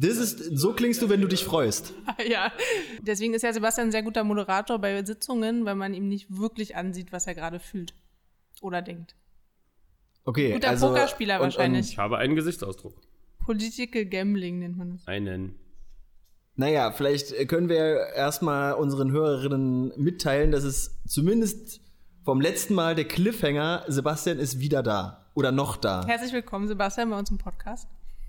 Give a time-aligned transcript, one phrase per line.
[0.00, 1.92] Das ist, so klingst du, wenn du dich freust.
[2.30, 2.52] ja,
[3.00, 6.76] deswegen ist ja Sebastian ein sehr guter Moderator bei Sitzungen, weil man ihm nicht wirklich
[6.76, 7.94] ansieht, was er gerade fühlt
[8.60, 9.16] oder denkt.
[10.24, 11.90] Okay, Guter also, Pokerspieler und- wahrscheinlich.
[11.90, 12.94] Ich habe einen Gesichtsausdruck.
[13.44, 15.06] Political Gambling nennt man das.
[15.08, 15.58] Einen.
[16.54, 21.80] Naja, vielleicht können wir erstmal unseren Hörerinnen mitteilen, dass es zumindest
[22.24, 25.30] vom letzten Mal der Cliffhanger, Sebastian ist wieder da.
[25.34, 26.06] Oder noch da.
[26.06, 27.88] Herzlich willkommen, Sebastian, bei uns im Podcast.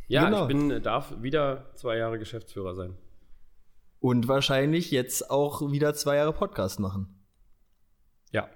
[0.09, 0.41] Ja, Genau.
[0.41, 2.97] ich bin, darf wieder zwei Jahre Geschäftsführer sein.
[3.99, 7.23] Und wahrscheinlich jetzt auch wieder zwei Jahre Podcast machen.
[8.31, 8.49] Ja.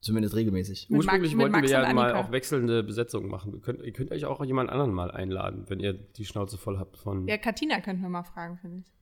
[0.00, 0.90] Zumindest regelmäßig.
[0.90, 3.54] Mit Ursprünglich Max- wollten wir ja mal auch wechselnde Besetzungen machen.
[3.54, 6.78] Ihr könnt, ihr könnt euch auch jemand anderen mal einladen, wenn ihr die Schnauze voll
[6.78, 7.26] habt von.
[7.26, 8.92] Ja, Katina könnten wir mal fragen, finde ich.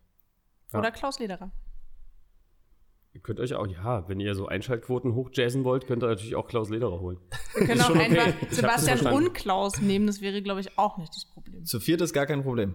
[0.73, 0.79] Ja.
[0.79, 1.51] Oder Klaus Lederer.
[3.15, 6.47] Ihr könnt euch auch, ja, wenn ihr so Einschaltquoten hochjazzen wollt, könnt ihr natürlich auch
[6.47, 7.19] Klaus Lederer holen.
[7.55, 8.19] Wir können auch okay.
[8.19, 11.65] einfach Sebastian und Klaus nehmen, das wäre, glaube ich, auch nicht das Problem.
[11.65, 12.75] Zu viert ist gar kein Problem.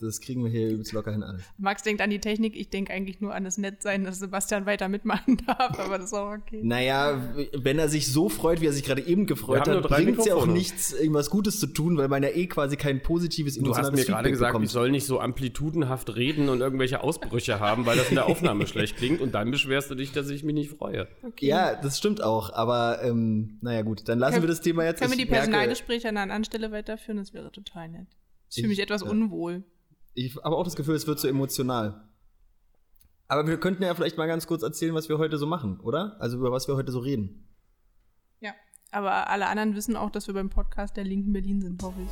[0.00, 1.42] Das kriegen wir hier übelst locker hin alles.
[1.58, 4.88] Max denkt an die Technik, ich denke eigentlich nur an das Nettsein, dass Sebastian weiter
[4.88, 6.60] mitmachen darf, aber das ist auch okay.
[6.62, 7.20] Naja,
[7.52, 10.36] wenn er sich so freut, wie er sich gerade eben gefreut hat, bringt es ja
[10.36, 13.92] auch nichts, irgendwas Gutes zu tun, weil man ja eh quasi kein positives Du hast
[13.92, 14.66] mir gerade gesagt, bekommt.
[14.66, 18.66] ich soll nicht so amplitudenhaft reden und irgendwelche Ausbrüche haben, weil das in der Aufnahme
[18.68, 21.08] schlecht klingt und dann beschwerst du dich, dass ich mich nicht freue.
[21.24, 21.46] okay.
[21.46, 25.00] Ja, das stimmt auch, aber ähm, naja gut, dann lassen Können- wir das Thema jetzt.
[25.00, 27.16] Können wir die Personalgespräche an einer anderen Stelle weiterführen?
[27.18, 28.06] Das wäre total nett.
[28.48, 29.08] Ich fühle mich Ich- etwas ja.
[29.08, 29.64] unwohl.
[30.20, 32.08] Ich habe auch das Gefühl, es wird zu emotional.
[33.28, 36.16] Aber wir könnten ja vielleicht mal ganz kurz erzählen, was wir heute so machen, oder?
[36.18, 37.46] Also über was wir heute so reden.
[38.40, 38.50] Ja.
[38.90, 42.10] Aber alle anderen wissen auch, dass wir beim Podcast der Linken Berlin sind, hoffe ich.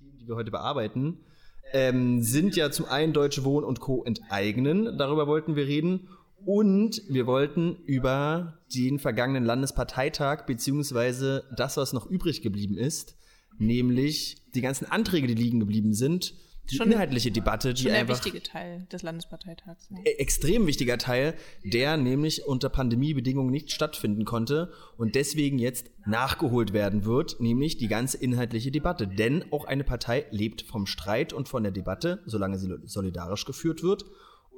[0.00, 1.26] Die wir heute bearbeiten,
[1.74, 4.02] ähm, sind ja zum einen Deutsche Wohnen und Co.
[4.02, 4.96] enteignen.
[4.96, 6.08] Darüber wollten wir reden.
[6.44, 13.16] Und wir wollten über den vergangenen Landesparteitag beziehungsweise das, was noch übrig geblieben ist,
[13.58, 16.34] nämlich die ganzen Anträge, die liegen geblieben sind,
[16.70, 19.90] die Schon- inhaltliche Debatte, die Schon der einfach wichtige Teil des Landesparteitags.
[19.90, 20.00] Ne?
[20.04, 26.72] e- extrem wichtiger Teil, der nämlich unter Pandemiebedingungen nicht stattfinden konnte und deswegen jetzt nachgeholt
[26.72, 29.08] werden wird, nämlich die ganze inhaltliche Debatte.
[29.08, 33.82] Denn auch eine Partei lebt vom Streit und von der Debatte, solange sie solidarisch geführt
[33.82, 34.04] wird.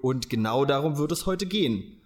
[0.04, 2.02] Und genau darum wird es heute gehen.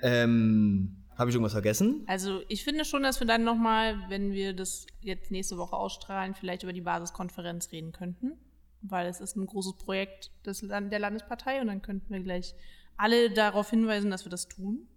[0.00, 2.02] Ähm, habe ich irgendwas vergessen?
[2.06, 6.34] Also ich finde schon, dass wir dann nochmal, wenn wir das jetzt nächste Woche ausstrahlen,
[6.34, 8.38] vielleicht über die Basiskonferenz reden könnten.
[8.80, 12.54] Weil es ist ein großes Projekt des, Land- der Landespartei und dann könnten wir gleich
[12.96, 14.88] alle darauf hinweisen, dass wir das tun.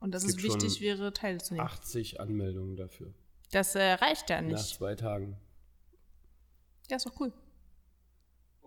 [0.00, 1.66] Und dass Es es, wichtig schon wäre, teilzunehmen.
[1.66, 3.14] 80 Anmeldungen dafür.
[3.52, 4.66] Das äh, reicht ja Nach nicht.
[4.76, 5.38] zwei Tagen.
[6.90, 7.32] Ja, ist doch cool.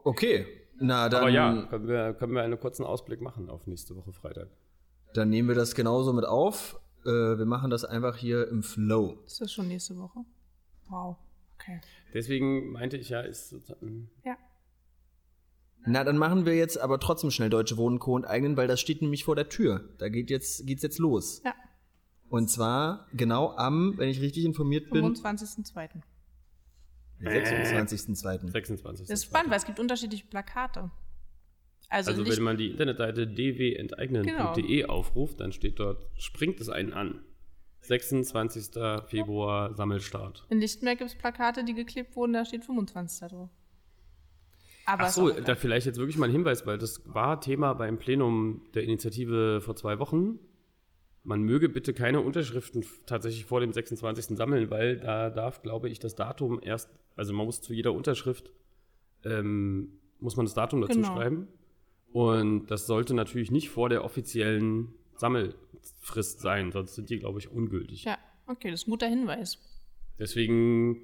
[0.04, 0.48] Okay.
[0.80, 4.12] Na, dann, Aber ja, können wir, können wir einen kurzen Ausblick machen auf nächste Woche
[4.14, 4.48] Freitag.
[5.14, 6.80] dann nehmen wir das genauso mit auf.
[7.06, 9.18] Äh, wir machen das einfach hier im Flow.
[9.26, 10.20] Ist das schon nächste Woche?
[10.90, 11.18] Wow.
[11.56, 11.80] Okay.
[12.14, 14.38] Deswegen meinte ich ja, ist sozusagen- Ja.
[15.86, 18.18] Na, dann machen wir jetzt aber trotzdem schnell Deutsche Wohnen Co.
[18.18, 19.90] enteignen, weil das steht nämlich vor der Tür.
[19.98, 21.42] Da geht jetzt, geht's jetzt los.
[21.46, 21.54] Ja.
[22.30, 26.02] Und zwar genau am, wenn ich richtig informiert bin, 25.02.
[27.22, 28.52] 26.02.
[28.52, 29.08] 26.
[29.08, 30.92] Das ist spannend, weil es gibt unterschiedliche Plakate.
[31.90, 34.94] Also, Also wenn man die Internetseite dwenteignen.de Genau.
[34.94, 37.22] aufruft, dann steht dort, springt es einen an.
[37.82, 38.72] 26.
[39.08, 40.46] Februar Sammelstart.
[40.50, 43.30] in Lichtenberg gibt es Plakate, die geklebt wurden, da steht 25.
[43.30, 43.50] drauf.
[44.86, 47.98] Aber Ach so, da vielleicht jetzt wirklich mal ein Hinweis, weil das war Thema beim
[47.98, 50.40] Plenum der Initiative vor zwei Wochen.
[51.24, 54.38] Man möge bitte keine Unterschriften tatsächlich vor dem 26.
[54.38, 58.52] sammeln, weil da darf, glaube ich, das Datum erst, also man muss zu jeder Unterschrift,
[59.26, 61.14] ähm, muss man das Datum dazu Genau.
[61.16, 61.48] schreiben.
[62.12, 67.52] Und das sollte natürlich nicht vor der offiziellen Sammelfrist sein, sonst sind die, glaube ich,
[67.52, 68.06] ungültig.
[68.06, 69.60] Ja, okay, das ist ein guter Hinweis.
[70.18, 71.02] Deswegen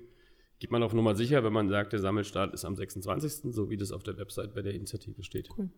[0.60, 3.78] geht man auf Nummer sicher, wenn man sagt, der Sammelstart ist am 26., so wie
[3.78, 5.50] das auf der Website bei der Initiative steht.
[5.58, 5.70] Cool.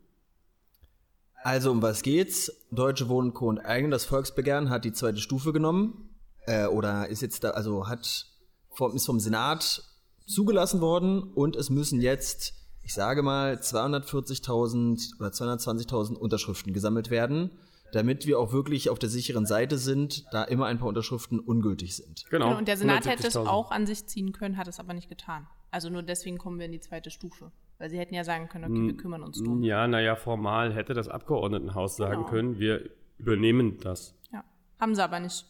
[1.44, 2.52] Also um was geht's?
[2.72, 3.50] Deutsche Wohnen Co.
[3.50, 3.92] enteignen.
[3.92, 6.10] Das Volksbegehren hat die zweite Stufe genommen.
[6.46, 8.26] Äh, oder ist jetzt da, also hat
[8.72, 9.84] vom, ist vom Senat
[10.26, 12.54] zugelassen worden und es müssen jetzt,
[12.84, 17.52] ich sage mal, 240.000 oder 220.000 Unterschriften gesammelt werden,
[17.94, 21.96] damit wir auch wirklich auf der sicheren Seite sind, da immer ein paar Unterschriften ungültig
[21.96, 22.26] sind.
[22.30, 22.48] Genau.
[22.48, 23.48] Genau, und der Senat hätte es 170.000.
[23.48, 25.48] auch an sich ziehen können, hat es aber nicht getan.
[25.72, 27.52] Also nur deswegen kommen wir in die zweite Stufe.
[27.80, 29.62] Weil sie hätten ja sagen können, okay, wir kümmern uns drum.
[29.64, 32.30] Ja, naja, formal hätte das Abgeordnetenhaus sagen Genau.
[32.30, 34.16] können, wir übernehmen das.
[34.32, 34.44] Ja.
[34.80, 35.46] Haben sie aber nicht.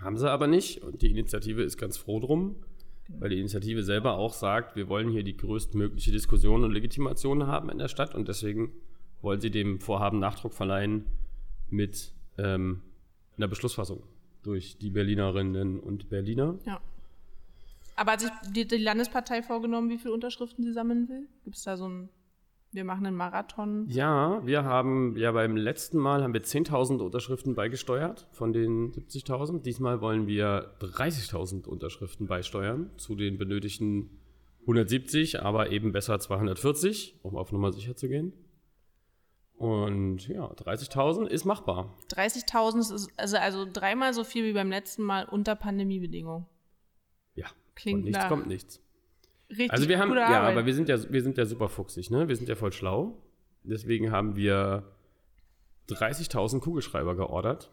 [0.00, 2.56] Haben sie aber nicht und die Initiative ist ganz froh drum,
[3.08, 7.68] weil die Initiative selber auch sagt, wir wollen hier die größtmögliche Diskussion und Legitimation haben
[7.70, 8.72] in der Stadt und deswegen
[9.22, 11.04] wollen sie dem Vorhaben Nachdruck verleihen
[11.68, 12.82] mit ähm,
[13.36, 14.02] in der Beschlussfassung
[14.42, 16.58] durch die Berlinerinnen und Berliner.
[16.64, 16.80] Ja.
[17.98, 21.26] Aber hat sich die, die Landespartei vorgenommen, wie viele Unterschriften sie sammeln will?
[21.42, 22.08] Gibt es da so ein,
[22.70, 23.86] wir machen einen Marathon?
[23.88, 29.62] Ja, wir haben ja beim letzten Mal haben wir 10.000 Unterschriften beigesteuert von den 70.000.
[29.62, 34.20] Diesmal wollen wir 30.000 Unterschriften beisteuern zu den benötigten
[34.60, 38.32] 170, aber eben besser 240, um auf Nummer sicher zu gehen.
[39.56, 41.98] Und ja, 30.000 ist machbar.
[42.12, 46.46] 30.000 ist also, also dreimal so viel wie beim letzten Mal unter Pandemiebedingungen.
[47.78, 48.80] Klingt von nichts nach kommt nichts.
[49.50, 50.52] Richtig Also wir haben, ja, Arbeit.
[50.52, 52.28] aber wir sind ja, wir sind ja super fuchsig, ne?
[52.28, 53.22] Wir sind ja voll schlau.
[53.62, 54.84] Deswegen haben wir
[55.88, 57.70] 30.000 Kugelschreiber geordert,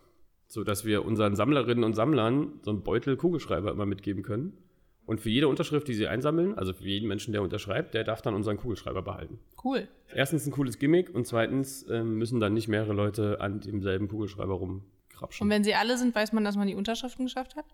[0.48, 4.58] sodass wir unseren Sammlerinnen und Sammlern so einen Beutel Kugelschreiber immer mitgeben können.
[5.06, 8.22] Und für jede Unterschrift, die sie einsammeln, also für jeden Menschen, der unterschreibt, der darf
[8.24, 9.38] dann unseren Kugelschreiber behalten.
[9.64, 9.88] Cool.
[10.14, 14.60] Erstens ein cooles Gimmick und zweitens ähm, müssen dann nicht mehrere Leute an demselben Kugelschreiber
[14.60, 14.82] Und
[15.12, 15.48] rumkrapschen.
[15.50, 17.66] wenn sie alle sind, weiß man, dass man die Unterschriften geschafft hat?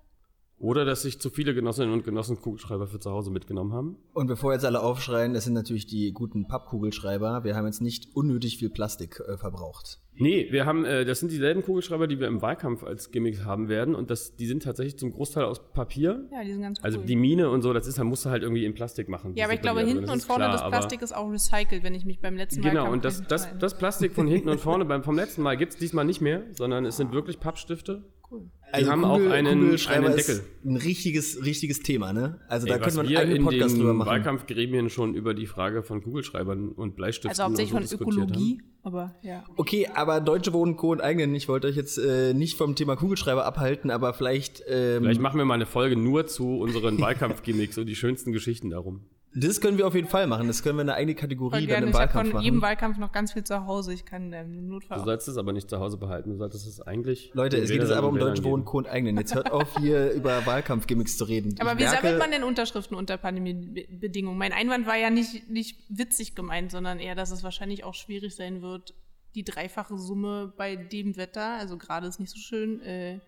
[0.62, 3.98] Oder dass sich zu viele Genossinnen und Genossen Kugelschreiber für zu Hause mitgenommen haben.
[4.14, 7.44] Und bevor jetzt alle aufschreien, das sind natürlich die guten Pappkugelschreiber.
[7.44, 10.00] Wir haben jetzt nicht unnötig viel Plastik äh, verbraucht.
[10.14, 13.70] Nee, wir haben, äh, das sind dieselben Kugelschreiber, die wir im Wahlkampf als Gimmicks haben
[13.70, 13.96] werden.
[13.96, 16.28] Und das, die sind tatsächlich zum Großteil aus Papier.
[16.32, 16.86] Ja, die sind ganz cool.
[16.86, 19.34] Also die Mine und so, das ist, da musst du halt irgendwie in Plastik machen.
[19.36, 21.96] ja, aber ich glaube, hinten Das und vorne klar, das Plastik ist auch recycelt, wenn
[21.96, 24.86] ich mich beim letzten Mal Genau, und das, das, das Plastik von hinten und vorne
[24.86, 28.04] beim, vom letzten Mal gibt es diesmal nicht mehr, sondern es sind wirklich Pappstifte.
[28.32, 28.50] Cool.
[28.80, 30.42] Die haben auch einen- einen ist Deckel.
[30.64, 32.40] Ein richtiges, richtiges Thema, ne?
[32.48, 34.08] Also da Ey, könnte was man wir einen in Podcast drüber den machen.
[34.10, 38.62] Wahlkampfgremien schon über die Frage von Kugelschreibern und Bleistiften Also hauptsächlich von so diskutiert Ökologie,
[38.84, 39.44] aber ja.
[39.58, 40.92] Okay, aber Deutsche Wohnen, Co.
[40.94, 45.04] und Eigenen, ich wollte euch jetzt äh, nicht vom Thema Kugelschreiber abhalten, aber vielleicht, ähm,
[45.04, 49.02] Vielleicht machen wir mal eine Folge nur zu unseren Wahlkampfgimmicks und die schönsten Geschichten darum.
[49.34, 50.48] Das können wir auf jeden Fall machen.
[50.48, 52.70] Das können wir eine eigene Kategorie dann im Ich habe Wahlkampf von jedem machen.
[52.70, 53.94] Wahlkampf noch ganz viel zu Hause.
[53.94, 56.68] Ich kann ähm, im Notfall Du sollst es aber nicht zu Hause behalten, du solltest
[56.68, 57.32] es eigentlich.
[57.34, 58.44] Leute, es geht jetzt aber um Deutsche.
[58.44, 58.80] Wohnen, Co.
[58.80, 59.18] und Eigenen.
[59.18, 61.56] Jetzt hört auf, hier über Wahlkampfgimmicks zu reden.
[61.60, 64.38] Aber Ich wie merke, sammelt man denn Unterschriften unter Pandemiebedingungen?
[64.38, 68.36] Mein Einwand war ja nicht, nicht witzig gemeint, sondern eher, dass es wahrscheinlich auch schwierig
[68.36, 68.94] sein wird,
[69.36, 73.20] die dreifache Summe bei dem Wetter, also gerade ist nicht so schön, äh,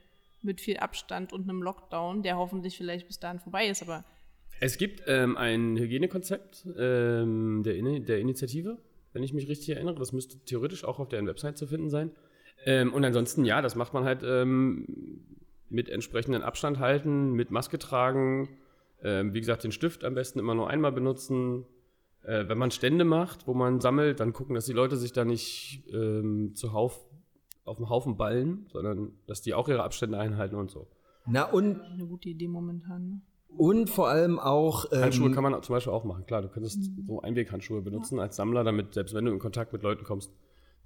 [0.42, 4.04] mit viel Abstand und einem Lockdown, der hoffentlich vielleicht bis dahin vorbei ist, aber
[4.66, 8.78] Es gibt ähm, ein Hygienekonzept ähm, der, Ini- der Initiative,
[9.12, 9.96] wenn ich mich richtig erinnere.
[9.96, 12.12] Das müsste theoretisch auch auf deren Website zu finden sein.
[12.66, 14.88] Ähm, und ansonsten, ja, das macht man halt ähm,
[15.68, 18.48] mit entsprechenden Abstand halten, mit Maske tragen.
[19.04, 21.66] Ähm, wie gesagt, den Stift am besten immer nur einmal benutzen.
[22.24, 25.26] Äh, wenn man Stände macht, wo man sammelt, dann gucken, dass die Leute sich da
[25.26, 27.06] nicht ähm, zuhauf
[27.66, 30.88] auf dem Haufen ballen, sondern dass die auch ihre Abstände einhalten und so.
[31.26, 33.24] Na und, eine gute Idee momentan.
[33.58, 34.86] Und vor allem auch.
[34.92, 36.26] Ähm, Handschuhe kann man zum Beispiel auch machen.
[36.26, 39.84] Klar, du könntest so Einweghandschuhe benutzen als Sammler, damit selbst wenn du in Kontakt mit
[39.84, 40.32] Leuten kommst,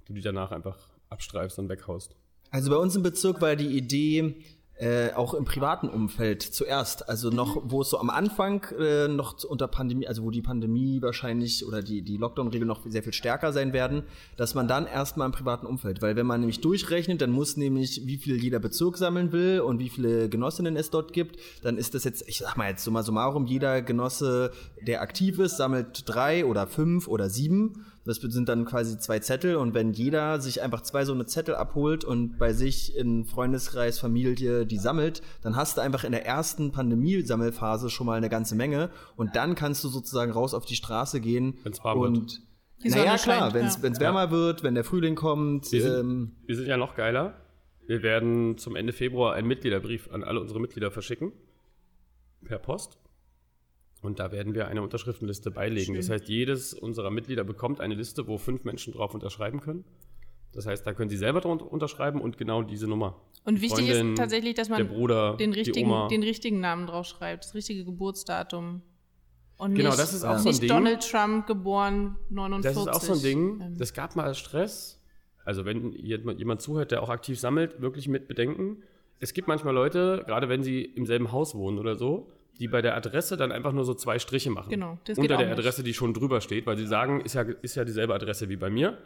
[0.06, 0.78] du die danach einfach
[1.08, 2.16] abstreifst und weghaust.
[2.50, 4.36] Also bei uns im Bezirk war die Idee,
[4.78, 9.42] äh, auch im privaten Umfeld zuerst, also noch, wo es so am Anfang äh, noch
[9.42, 13.52] unter Pandemie, also wo die Pandemie wahrscheinlich oder die, die Lockdown-Regeln noch sehr viel stärker
[13.52, 14.04] sein werden,
[14.36, 18.02] dass man dann erstmal im privaten Umfeld, weil wenn man nämlich durchrechnet, dann muss nämlich,
[18.06, 21.94] wie viel jeder Bezirk sammeln will und wie viele Genossinnen es dort gibt, dann ist
[21.94, 24.52] das jetzt, ich sag mal jetzt summa summarum, jeder Genosse,
[24.86, 27.84] der aktiv ist, sammelt drei oder fünf oder sieben.
[28.08, 31.54] Das sind dann quasi zwei Zettel und wenn jeder sich einfach zwei so eine Zettel
[31.54, 36.24] abholt und bei sich in Freundeskreis, Familie die sammelt, dann hast du einfach in der
[36.24, 40.74] ersten Pandemie-Sammelphase schon mal eine ganze Menge und dann kannst du sozusagen raus auf die
[40.74, 42.08] Straße gehen Wenn's warm wird.
[42.16, 42.42] und
[42.82, 43.82] Die naja klar, wenn es ja.
[43.82, 47.34] wenn's wärmer wird, wenn der Frühling kommt, Wir sind, ähm, wir sind ja noch geiler.
[47.86, 51.32] Wir werden zum Ende Februar einen Mitgliederbrief an alle unsere Mitglieder verschicken.
[52.42, 52.98] Per Post.
[54.02, 55.94] Und da werden wir eine Unterschriftenliste beilegen.
[55.94, 59.84] Das heißt, jedes unserer Mitglieder bekommt eine Liste, wo fünf Menschen drauf unterschreiben können.
[60.52, 63.20] Das heißt, da können sie selber drunter unterschreiben und genau diese Nummer.
[63.44, 67.44] Und wichtig Freundin, ist tatsächlich, dass man der Bruder, den, richtigen, den richtigen Namen draufschreibt,
[67.44, 68.82] das richtige Geburtsdatum.
[69.56, 70.38] Und Genau, nicht, das ist auch Ja.
[70.38, 70.68] so ein nicht Ding.
[70.68, 72.62] Donald Trump geboren 49.
[72.62, 75.00] Das ist auch so ein Ding, Ähm, das gab mal Stress.
[75.44, 78.82] Also wenn jemand zuhört, der auch aktiv sammelt, wirklich mit bedenken.
[79.18, 82.82] Es gibt manchmal Leute, gerade wenn sie im selben Haus wohnen oder so, die bei
[82.82, 84.70] der Adresse dann einfach nur so zwei Striche machen.
[84.70, 85.58] Genau, das Unter der nicht.
[85.58, 88.56] Adresse, die schon drüber steht, weil sie sagen, ist ja, ist ja dieselbe Adresse wie
[88.56, 88.98] bei mir.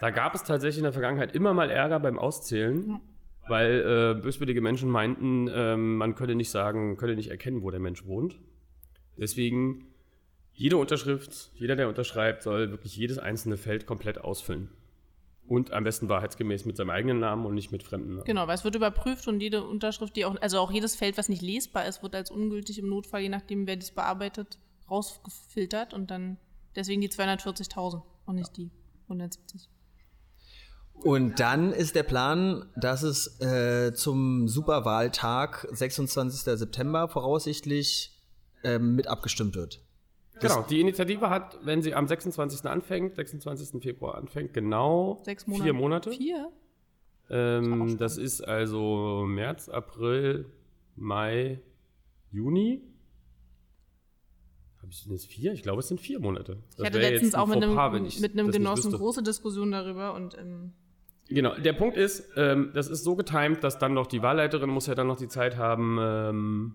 [0.00, 3.00] Da gab es tatsächlich in der Vergangenheit immer mal Ärger beim Auszählen,
[3.48, 7.80] weil äh, böswillige Menschen meinten, ähm, man könne nicht sagen, könne nicht erkennen, wo der
[7.80, 8.38] Mensch wohnt.
[9.18, 9.86] Deswegen
[10.52, 14.68] jede Unterschrift, jeder, der unterschreibt, soll wirklich jedes einzelne Feld komplett ausfüllen.
[15.50, 18.24] Und am besten wahrheitsgemäß mit seinem eigenen Namen und nicht mit fremden Namen.
[18.24, 21.28] Genau, weil es wird überprüft und jede Unterschrift, die auch, also auch jedes Feld, was
[21.28, 26.12] nicht lesbar ist, wird als ungültig im Notfall, je nachdem, wer dies bearbeitet, rausgefiltert und
[26.12, 26.36] dann
[26.76, 28.70] deswegen die 240.000 und nicht die
[29.08, 29.68] 170.
[30.94, 36.42] Und dann ist der Plan, dass es äh, zum Superwahltag, 26.
[36.42, 38.16] September voraussichtlich,
[38.62, 39.80] ähm, mit abgestimmt wird.
[40.40, 42.64] Genau, die Initiative hat, wenn sie am 26.
[42.66, 43.82] anfängt, 26.
[43.82, 45.62] Februar anfängt, genau Monate.
[45.62, 46.10] vier Monate.
[46.10, 46.52] Vier?
[47.30, 50.46] Ähm, das ist also März, April,
[50.96, 51.60] Mai,
[52.30, 52.82] Juni.
[54.78, 55.52] Habe ich denn jetzt vier?
[55.52, 56.58] Ich glaube, es sind vier Monate.
[56.70, 60.14] Das Ich hatte letztens auch mit einem, ich mit einem das Genossen große Diskussion darüber
[60.14, 60.72] und ähm,
[61.30, 64.88] Genau, der Punkt ist, ähm, das ist so getimt, dass dann noch die Wahlleiterin muss
[64.88, 66.74] ja dann noch die Zeit haben, ähm,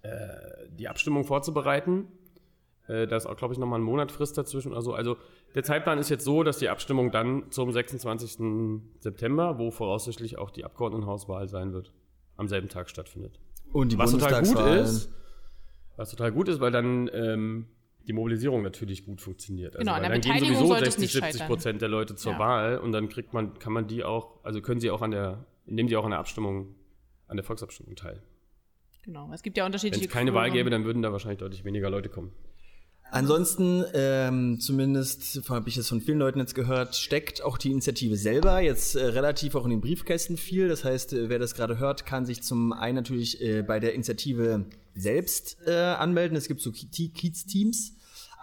[0.00, 0.08] äh,
[0.70, 2.08] die Abstimmung vorzubereiten.
[2.86, 4.92] Äh, da ist auch, glaube ich, nochmal ein Monat Frist dazwischen oder so.
[4.94, 5.16] Also
[5.54, 8.82] der Zeitplan ist jetzt so, dass die Abstimmung dann zum 26.
[9.00, 11.92] September, wo voraussichtlich auch die Abgeordnetenhauswahl sein wird,
[12.36, 13.38] am selben Tag stattfindet.
[13.72, 15.10] Und die Was total gut ist,
[15.96, 17.66] was total gut ist, weil dann ähm,
[18.06, 19.76] die Mobilisierung natürlich gut funktioniert.
[19.76, 21.46] Also, Genau, dann gehen sowieso sollte es 60, nicht 70 scheitern.
[21.48, 22.38] Prozent der Leute zur Ja.
[22.38, 25.46] Wahl und dann kriegt man, kann man die auch, also können sie auch an der,
[25.66, 26.74] nehmen die auch an der Abstimmung,
[27.28, 28.22] an der Volksabstimmung teil.
[29.02, 29.30] genau.
[29.32, 31.88] Es gibt ja Wenn unterschiedliche es keine Wahl gäbe, dann würden da wahrscheinlich deutlich weniger
[31.88, 32.32] Leute kommen.
[33.10, 38.16] Ansonsten, ähm, zumindest habe ich es von vielen Leuten jetzt gehört, steckt auch die Initiative
[38.16, 40.68] selber jetzt äh, relativ auch in den Briefkästen viel.
[40.68, 43.94] Das heißt, äh, wer das gerade hört, kann sich zum einen natürlich äh, bei der
[43.94, 44.64] Initiative
[44.96, 46.36] selbst äh, anmelden.
[46.36, 47.92] Es gibt so Ki- Kiez-Teams.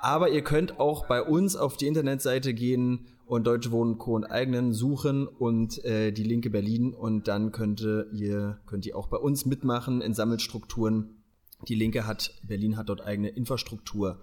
[0.02, 4.16] Aber ihr könnt auch bei uns auf die Internetseite gehen und Deutsche Wohnen Co.
[4.16, 9.08] und Eigenen suchen und äh, die Linke Berlin und dann könnt ihr, könnt ihr auch
[9.08, 11.22] bei uns mitmachen in Sammelstrukturen.
[11.68, 14.18] Die Linke hat, Berlin hat dort eigene Infrastruktur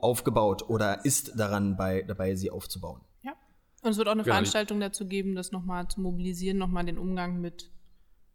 [0.00, 3.00] aufgebaut oder ist daran bei, dabei, sie aufzubauen.
[3.22, 3.32] Ja.
[3.82, 6.84] Und es wird auch eine Genau, die- Veranstaltung dazu geben, das nochmal zu mobilisieren, nochmal
[6.84, 7.70] den Umgang mit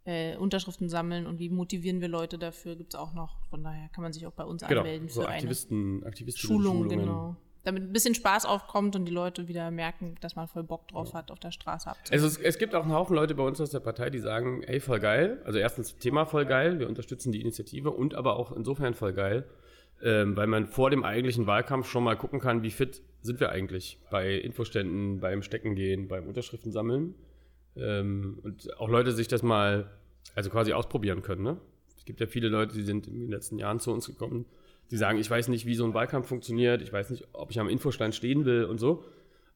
[0.03, 3.37] äh, Unterschriften sammeln und wie motivieren wir Leute dafür, gibt es auch noch.
[3.49, 6.47] Von daher kann man sich auch bei uns Genau, anmelden so für eine Aktivisten, Aktivisten
[6.47, 7.35] Schulung, genau.
[7.63, 11.13] Damit ein bisschen Spaß aufkommt und die Leute wieder merken, dass man voll Bock drauf
[11.13, 12.23] hat, auf der Straße abzuhängen.
[12.23, 14.63] Also es, es gibt auch einen Haufen Leute bei uns aus der Partei, die sagen,
[14.63, 15.39] ey, voll geil.
[15.45, 19.47] Also erstens Thema voll geil, wir unterstützen die Initiative und aber auch insofern voll geil,
[20.03, 23.51] ähm, weil man vor dem eigentlichen Wahlkampf schon mal gucken kann, wie fit sind wir
[23.51, 27.15] eigentlich bei Infoständen, beim Steckengehen, beim Unterschriften sammeln.
[27.75, 29.89] Ähm, und auch Leute sich das mal,
[30.35, 31.43] also quasi ausprobieren können.
[31.43, 31.57] Ne?
[31.97, 34.45] Es gibt ja viele Leute, die sind in den letzten Jahren zu uns gekommen,
[34.89, 37.59] die sagen, ich weiß nicht, wie so ein Wahlkampf funktioniert, ich weiß nicht, ob ich
[37.59, 39.05] am Infostand stehen will und so.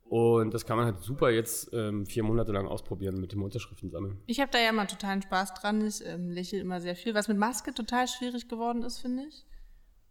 [0.07, 3.89] Und das kann man halt super jetzt ähm, vier Monate lang ausprobieren mit dem Unterschriften
[3.89, 4.19] sammeln.
[4.27, 5.83] Ich habe da ja mal totalen Spaß dran.
[5.83, 9.45] Ich ähm, lächle immer sehr viel, was mit Maske total schwierig geworden ist, finde ich.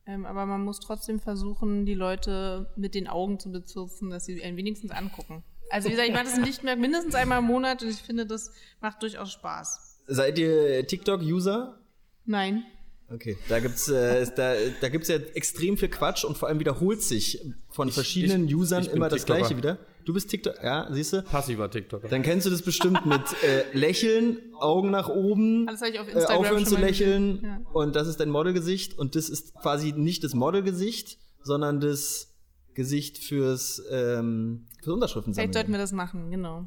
[0.06, 4.42] Ähm, aber man muss trotzdem versuchen, die Leute mit den Augen zu bezirzen, dass sie
[4.42, 5.42] einen wenigstens angucken.
[5.70, 8.26] Also wie gesagt, ich mache das nicht mehr mindestens einmal im Monat und ich finde,
[8.26, 10.00] das macht durchaus Spaß.
[10.06, 11.78] Seid ihr TikTok-User?
[12.26, 12.64] Nein.
[13.10, 17.02] Okay, da gibt's äh, da, da gibt's ja extrem viel Quatsch und vor allem wiederholt
[17.02, 19.78] sich von verschiedenen ich- Usern ich immer das gleiche wieder.
[20.04, 21.22] Du bist TikTok, ja, siehst du?
[21.22, 22.08] Passiver TikToker.
[22.08, 26.08] Dann kennst du das bestimmt mit äh, Lächeln, Augen nach oben, Alles habe ich auf
[26.08, 27.40] äh, Instagram aufhören schon zu lächeln.
[27.42, 27.60] Ja.
[27.72, 32.34] und das ist dein Modelgesicht und das ist quasi nicht das Modelgesicht, sondern das
[32.74, 36.66] Gesicht fürs, ähm, fürs Unterschriften Vielleicht sollten wir das machen, genau.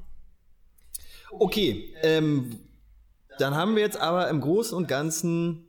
[1.31, 2.59] Okay, ähm,
[3.37, 5.66] dann haben wir jetzt aber im Großen und Ganzen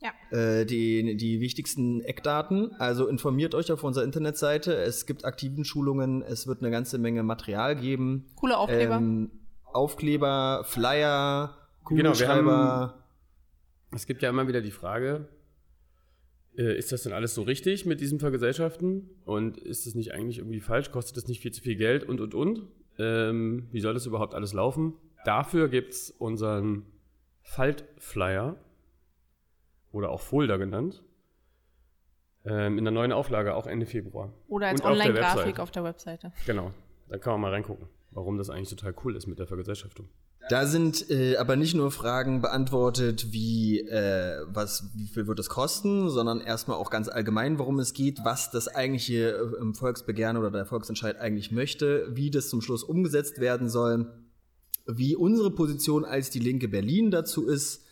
[0.00, 0.12] Ja.
[0.30, 2.72] äh, die, die wichtigsten Eckdaten.
[2.78, 4.74] Also informiert euch auf unserer Internetseite.
[4.74, 6.22] Es gibt aktiven Schulungen.
[6.22, 8.26] Es wird eine ganze Menge Material geben.
[8.36, 8.96] Coole Aufkleber.
[8.96, 9.30] Ähm,
[9.64, 13.04] Aufkleber, Flyer, Genau, wir Kugelschreiber.
[13.92, 15.28] Es gibt ja immer wieder die Frage,
[16.56, 19.08] äh, ist das denn alles so richtig mit diesem Vergesellschaften?
[19.24, 20.90] Und ist das nicht eigentlich irgendwie falsch?
[20.90, 22.04] Kostet das nicht viel zu viel Geld?
[22.04, 22.62] Und, und, und?
[22.98, 24.94] Ähm, wie soll das überhaupt alles laufen?
[25.24, 26.84] Dafür gibt es unseren
[27.42, 28.56] Faltflyer
[29.92, 31.02] oder auch Folder genannt.
[32.44, 34.32] Ähm, in der neuen Auflage, auch Ende Februar.
[34.46, 35.62] Oder als Und auf der Online-Grafik Webseite.
[35.62, 36.32] auf der Webseite.
[36.46, 36.72] Genau,
[37.08, 40.08] da kann man mal reingucken, warum das eigentlich total cool ist mit der Vergesellschaftung.
[40.48, 45.50] Da sind äh, aber nicht nur Fragen beantwortet, wie äh, was, wie viel wird es
[45.50, 50.38] kosten, sondern erstmal auch ganz allgemein, worum es geht, was das eigentliche äh, im Volksbegehren
[50.38, 54.10] oder der Volksentscheid eigentlich möchte, wie das zum Schluss umgesetzt werden soll,
[54.86, 57.84] wie unsere Position als die Linke Berlin dazu ist,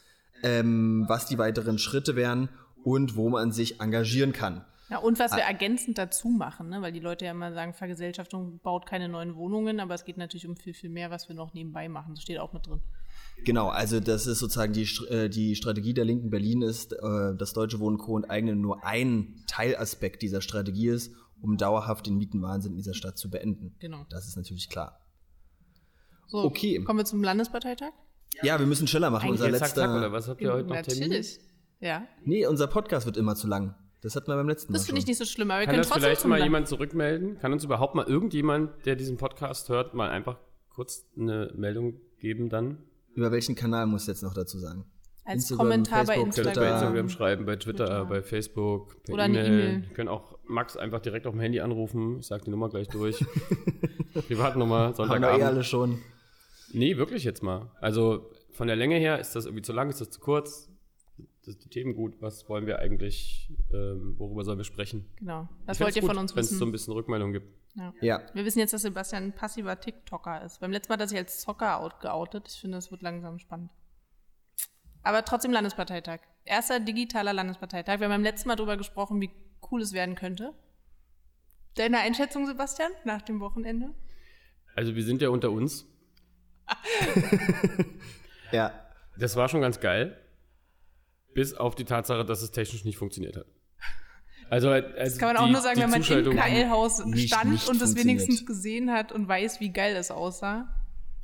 [0.43, 2.49] ähm, was die weiteren Schritte wären
[2.85, 4.65] und wo man sich engagieren kann.
[4.89, 5.49] Ja, und was wir Ah.
[5.49, 6.81] ergänzend dazu machen, ne?
[6.81, 10.47] weil die Leute ja immer sagen, Vergesellschaftung baut keine neuen Wohnungen, aber es geht natürlich
[10.47, 12.15] um viel, viel mehr, was wir noch nebenbei machen.
[12.15, 12.81] Das steht auch mit drin.
[13.45, 17.53] Genau, also das ist sozusagen die, äh, die Strategie der Linken Berlin ist, äh, dass
[17.53, 18.13] Deutsche Wohnen Co.
[18.15, 23.19] und Eigene nur ein Teilaspekt dieser Strategie ist, um dauerhaft den Mietenwahnsinn in dieser Stadt
[23.19, 23.75] zu beenden.
[23.81, 24.07] Genau.
[24.09, 25.01] Das ist natürlich klar.
[26.29, 26.83] So, Okay.
[26.85, 27.93] Kommen wir zum Landesparteitag?
[28.43, 29.29] Ja, wir müssen schneller machen.
[29.29, 30.13] Eigentlich Unser Zack, zack, oder letzter.
[30.13, 31.09] was habt ihr heute noch Termin?
[31.09, 31.41] Natürlich.
[31.81, 32.07] Ja.
[32.25, 33.75] Nee, unser Podcast wird immer zu lang.
[34.03, 34.79] Das hatten wir beim letzten Mal.
[34.79, 36.69] Das finde ich nicht so schlimm, aber wir Kann können das trotzdem vielleicht mal jemand
[36.69, 37.39] zurückmelden?
[37.39, 42.49] Kann uns überhaupt mal irgendjemand, der diesen Podcast hört, mal einfach kurz eine Meldung geben
[42.51, 42.79] dann.
[43.15, 44.85] Über welchen Kanal muss ich jetzt noch dazu sagen?
[45.25, 46.73] Als Instagram, Kommentar bei Facebook, bei Twitter.
[46.75, 48.05] Instagram schreiben, bei Twitter, Twitter.
[48.05, 49.83] bei Facebook, per Oder eine E-Mail.
[49.89, 52.19] Ihr könnt auch Max einfach direkt auf dem Handy anrufen.
[52.21, 53.25] Ich sag die Nummer gleich durch.
[54.29, 55.43] Privatnummer, Haben wir eh Sonntagabend.
[55.45, 55.99] alle schon.
[56.73, 57.71] Nee, wirklich jetzt mal.
[57.81, 60.71] Also von der Länge her, ist das irgendwie zu lang, ist das zu kurz?
[61.41, 62.21] Das ist die Themen gut.
[62.21, 65.07] Was wollen wir eigentlich, ähm, worüber sollen wir sprechen?
[65.17, 65.49] Genau.
[65.67, 66.59] Das Ich wollt ihr fänd's von gut, uns Wenn es wissen.
[66.59, 67.47] so ein bisschen Rückmeldung gibt.
[67.77, 67.93] ja.
[68.01, 68.23] Ja.
[68.35, 70.61] Wir wissen jetzt, dass Sebastian ein passiver TikToker ist.
[70.61, 72.49] Beim letzten Mal hat er sich als Zocker out geoutet.
[72.49, 73.71] Ich finde, es wird langsam spannend.
[75.03, 76.19] Aber trotzdem Landesparteitag.
[76.45, 78.01] Erster digitaler Landesparteitag.
[78.01, 79.31] Wir haben beim letzten Mal darüber gesprochen, wie
[79.71, 80.53] cool es werden könnte.
[81.77, 83.95] Deine Einschätzung, Sebastian, nach dem Wochenende?
[84.75, 85.87] Also wir sind ja unter uns.
[88.53, 88.73] Ja.
[89.19, 90.17] Das war schon ganz geil.
[91.35, 93.47] Bis auf die Tatsache, dass es technisch nicht funktioniert hat.
[94.49, 97.69] Also, also Das kann man auch die, nur sagen, wenn man im KL-Haus stand nicht
[97.69, 97.97] und das funktioniert.
[97.97, 100.69] wenigstens gesehen hat und weiß, wie geil es aussah.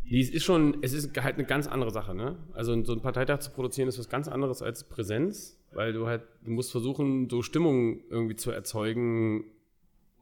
[0.05, 2.37] Die ist schon, es ist halt eine ganz andere Sache, ne?
[2.53, 6.23] Also so ein Parteitag zu produzieren ist was ganz anderes als Präsenz, weil du halt,
[6.45, 9.45] du musst versuchen, so Stimmung irgendwie zu erzeugen,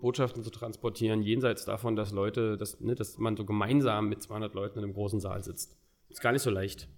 [0.01, 4.55] Botschaften zu transportieren, jenseits davon, dass Leute, dass, ne, dass man so gemeinsam mit 200
[4.55, 5.77] Leuten in einem großen Saal sitzt.
[6.09, 6.89] Ist gar nicht so leicht.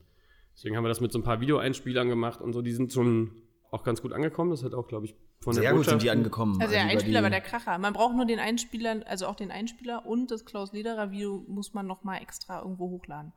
[0.54, 3.32] Deswegen haben wir das mit so ein paar Videoeinspielern gemacht und so, die sind schon
[3.70, 4.50] auch ganz gut angekommen.
[4.50, 6.60] Das hat auch, glaube ich, von der Sehr gut sind die angekommen.
[6.60, 7.78] Also der über Einspieler war der Kracher.
[7.78, 11.74] Man braucht nur den Einspieler, also auch den Einspieler und das Klaus Lederer Video muss
[11.74, 13.32] man noch mal extra irgendwo hochladen.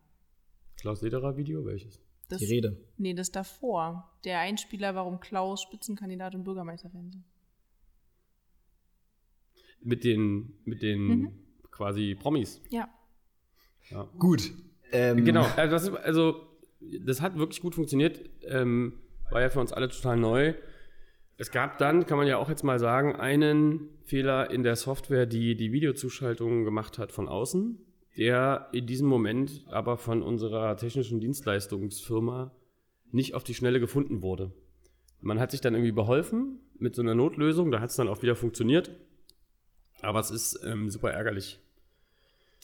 [0.77, 1.99] Klaus Lederer Video, welches?
[2.29, 2.77] Das, Die Rede.
[2.97, 4.11] Nee, das davor.
[4.23, 7.23] Der Einspieler, warum Klaus Spitzenkandidat und Bürgermeister werden soll.
[9.81, 11.31] Mit den, mit den Mhm.
[11.71, 12.61] quasi Promis.
[12.69, 12.87] Ja.
[13.89, 14.09] Ja.
[14.17, 14.51] Gut.
[14.91, 16.41] Ähm, Genau, also das, ist, also
[17.05, 18.21] das hat wirklich gut funktioniert.
[18.47, 18.93] Ähm,
[19.31, 20.53] war ja für uns alle total neu.
[21.37, 25.25] Es gab dann, kann man ja auch jetzt mal sagen, einen Fehler in der Software,
[25.25, 27.77] die die Videozuschaltung gemacht hat von außen,
[28.17, 32.51] der in diesem Moment aber von unserer technischen Dienstleistungsfirma
[33.11, 34.51] nicht auf die Schnelle gefunden wurde.
[35.21, 38.21] Man hat sich dann irgendwie beholfen mit so einer Notlösung, da hat es dann auch
[38.21, 38.91] wieder funktioniert.
[40.05, 41.59] Aber es ist ähm, super ärgerlich.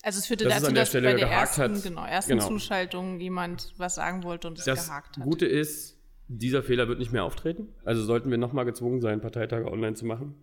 [0.03, 1.83] Also es führte Dass es dazu, an der dass Stelle bei der gehakt ersten, hat.
[1.83, 2.47] genau, ersten Genau.
[2.47, 5.23] Zuschaltung jemand was sagen wollte und es Das gehakt hat.
[5.23, 7.67] Gute ist, dieser Fehler wird nicht mehr auftreten.
[7.85, 10.35] Also sollten wir nochmal gezwungen sein, Parteitage online zu machen,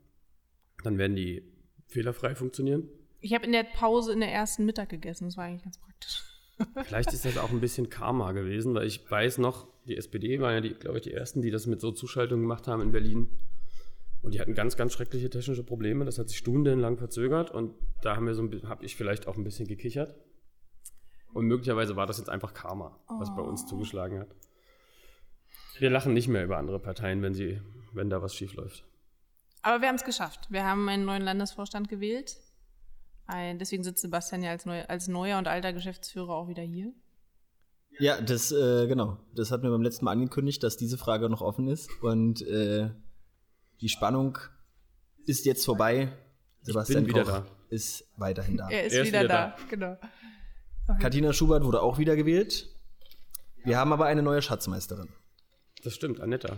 [0.84, 1.42] dann werden die
[1.86, 2.88] fehlerfrei funktionieren.
[3.20, 5.24] Ich habe in der Pause in der ersten Mittag gegessen.
[5.24, 6.22] Das war eigentlich ganz praktisch.
[6.84, 10.54] Vielleicht ist das auch ein bisschen Karma gewesen, weil ich weiß noch, die SPD waren
[10.54, 13.28] ja, die, glaube ich, die ersten, die das mit so Zuschaltungen gemacht haben in Berlin.
[14.28, 16.04] Und die hatten ganz, ganz schreckliche technische Probleme.
[16.04, 19.42] Das hat sich stundenlang verzögert und da haben wir so habe ich vielleicht auch ein
[19.42, 20.14] bisschen gekichert.
[21.32, 24.28] Und möglicherweise war das jetzt einfach Karma, was bei uns zugeschlagen hat.
[25.78, 27.62] Wir lachen nicht mehr über andere Parteien, wenn sie,
[27.94, 28.84] wenn da was schief läuft.
[29.62, 30.48] Aber wir haben es geschafft.
[30.50, 32.36] Wir haben einen neuen Landesvorstand gewählt.
[33.24, 36.92] Ein, deswegen sitzt Sebastian ja als, neu, als neuer und alter Geschäftsführer auch wieder hier.
[37.98, 39.16] Ja, das, äh, genau.
[39.34, 41.88] Das hatten wir beim letzten Mal angekündigt, dass diese Frage noch offen ist.
[42.02, 42.90] Und äh,
[43.80, 44.38] die Spannung
[45.26, 46.12] ist jetzt vorbei.
[46.62, 47.46] Sebastian wieder Koch da.
[47.70, 48.68] ist weiterhin da.
[48.68, 49.56] Er ist, Er ist wieder, wieder da.
[49.56, 49.66] da.
[49.70, 49.96] Genau.
[51.00, 52.68] Katina Schubert wurde auch wieder gewählt.
[53.64, 55.08] Wir haben aber eine neue Schatzmeisterin.
[55.84, 56.56] Das stimmt, Anetta.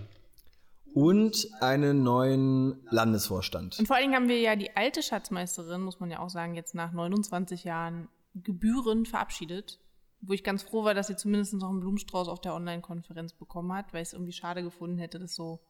[0.94, 3.78] Und einen neuen Landesvorstand.
[3.78, 6.54] Und vor allen Dingen haben wir ja die alte Schatzmeisterin, muss man ja auch sagen,
[6.54, 9.78] jetzt nach 29 Jahren gebührend verabschiedet.
[10.22, 13.72] Wo ich ganz froh war, dass sie zumindest noch einen Blumenstrauß auf der Online-Konferenz bekommen
[13.72, 15.60] hat, weil ich es irgendwie schade gefunden hätte, das so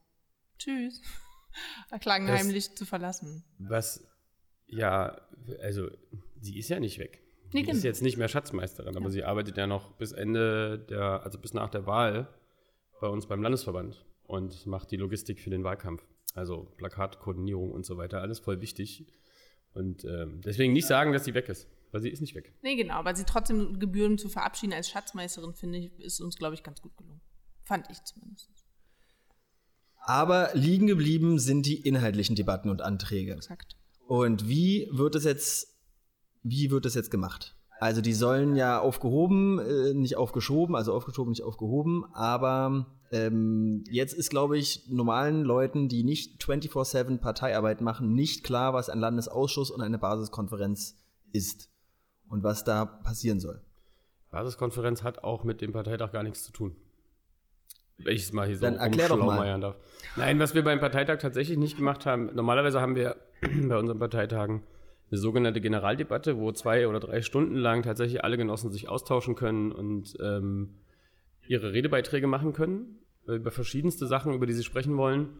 [0.58, 1.00] Tschüss.
[1.90, 3.44] Erklagenheimlich Das- zu verlassen.
[3.58, 4.06] Was,
[4.66, 5.20] ja,
[5.60, 5.88] also,
[6.40, 7.22] sie ist ja nicht weg.
[7.52, 7.76] Nee, sie genau.
[7.78, 11.52] ist jetzt nicht mehr Schatzmeisterin, aber sie arbeitet ja noch bis Ende der, also bis
[11.52, 12.28] nach der Wahl
[13.00, 16.04] bei uns beim Landesverband und macht die Logistik für den Wahlkampf.
[16.34, 19.12] Also Plakatkoordinierung und so weiter, alles voll wichtig.
[19.72, 22.54] Und ähm, deswegen nicht sagen, dass sie weg ist, weil sie ist nicht weg.
[22.62, 26.54] Nee, genau, aber sie trotzdem gebührend zu verabschieden als Schatzmeisterin, finde ich, ist uns, glaube
[26.54, 27.20] ich, ganz gut gelungen.
[27.64, 28.48] Fand ich zumindest.
[30.00, 33.34] Aber liegen geblieben sind die inhaltlichen Debatten und Anträge.
[33.34, 33.76] Exakt.
[34.06, 35.68] Und wie wird es jetzt,
[36.42, 37.54] wie wird es jetzt gemacht?
[37.78, 44.12] Also die sollen ja aufgehoben, äh, nicht aufgeschoben, also aufgeschoben, nicht aufgehoben, aber ähm, jetzt
[44.12, 49.70] ist, glaube ich, normalen Leuten, die nicht 24-7 Parteiarbeit machen, nicht klar, was ein Landesausschuss
[49.70, 50.98] und eine Basiskonferenz
[51.32, 51.70] ist
[52.28, 53.62] und was da passieren soll.
[54.30, 56.76] Basiskonferenz hat auch mit dem Parteitag gar nichts zu tun.
[58.04, 59.24] Wenn ich es mal hier so Dann erklär doch mal.
[59.24, 59.76] rumschlaumeiern darf.
[60.16, 63.16] Nein, was wir beim Parteitag tatsächlich nicht gemacht haben, normalerweise haben wir
[63.68, 64.62] bei unseren Parteitagen
[65.10, 69.72] eine sogenannte Generaldebatte, wo zwei oder drei Stunden lang tatsächlich alle Genossen sich austauschen können
[69.72, 70.74] und ähm,
[71.46, 75.30] ihre Redebeiträge machen können äh, über verschiedenste Sachen, über die sie sprechen wollen.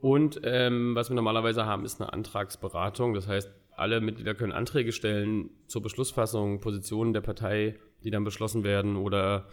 [0.00, 3.14] Und ähm, was wir normalerweise haben, ist eine Antragsberatung.
[3.14, 8.64] Das heißt, alle Mitglieder können Anträge stellen zur Beschlussfassung, Positionen der Partei, die dann beschlossen
[8.64, 9.46] werden oder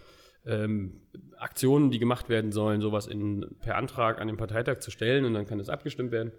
[0.46, 1.02] ähm,
[1.38, 5.34] Aktionen, die gemacht werden sollen, sowas in, per Antrag an den Parteitag zu stellen und
[5.34, 6.32] dann kann es abgestimmt werden.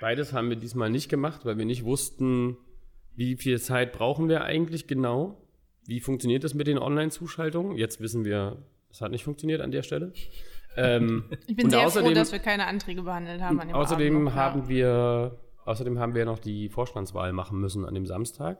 [0.00, 2.56] Beides haben wir diesmal nicht gemacht, weil wir nicht wussten,
[3.14, 5.38] wie viel Zeit brauchen wir eigentlich genau.
[5.86, 7.76] Wie funktioniert das mit den Online-Zuschaltungen?
[7.76, 10.12] Jetzt wissen wir, es hat nicht funktioniert an der Stelle.
[10.76, 13.60] Ähm, ich bin sehr außerdem, froh, dass wir keine Anträge behandelt haben.
[13.60, 17.94] An dem außerdem Abend haben wir, außerdem haben wir noch die Vorstandswahl machen müssen an
[17.94, 18.58] dem Samstag,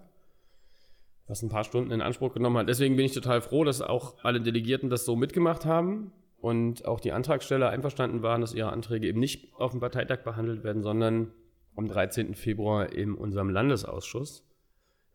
[1.26, 2.68] was ein paar Stunden in Anspruch genommen hat.
[2.68, 7.00] Deswegen bin ich total froh, dass auch alle Delegierten das so mitgemacht haben und auch
[7.00, 11.32] die Antragsteller einverstanden waren, dass ihre Anträge eben nicht auf dem Parteitag behandelt werden, sondern
[11.76, 12.34] am 13.
[12.34, 14.44] Februar in unserem Landesausschuss.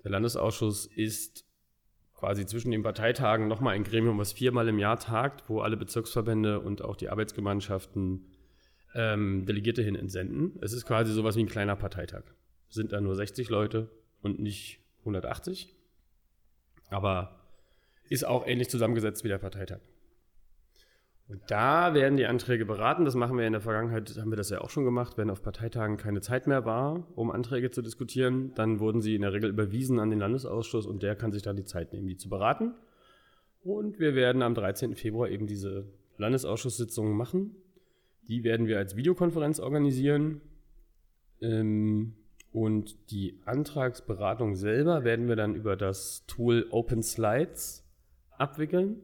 [0.03, 1.45] Der Landesausschuss ist
[2.15, 6.59] quasi zwischen den Parteitagen nochmal ein Gremium, was viermal im Jahr tagt, wo alle Bezirksverbände
[6.59, 8.25] und auch die Arbeitsgemeinschaften
[8.95, 10.57] ähm, Delegierte hin entsenden.
[10.61, 12.23] Es ist quasi sowas wie ein kleiner Parteitag.
[12.69, 13.89] Sind da nur 60 Leute
[14.21, 15.76] und nicht 180.
[16.89, 17.39] Aber
[18.09, 19.79] ist auch ähnlich zusammengesetzt wie der Parteitag.
[21.29, 23.03] Und da werden die Anträge beraten.
[23.03, 25.17] Das machen wir in der Vergangenheit, haben wir das ja auch schon gemacht.
[25.17, 29.23] Wenn auf Parteitagen keine Zeit mehr war, um Anträge zu diskutieren, dann wurden sie in
[29.23, 32.15] der Regel überwiesen an den Landesausschuss und der kann sich dann die Zeit nehmen, die
[32.15, 32.75] zu beraten.
[33.61, 34.95] Und wir werden am 13.
[34.95, 35.85] Februar eben diese
[36.17, 37.57] Landesausschusssitzungen machen.
[38.29, 40.39] Die werden wir als Videokonferenz organisieren.
[41.41, 42.13] Ähm,
[42.57, 47.85] und die Antragsberatung selber werden wir dann über das Tool Open Slides
[48.31, 49.03] abwickeln.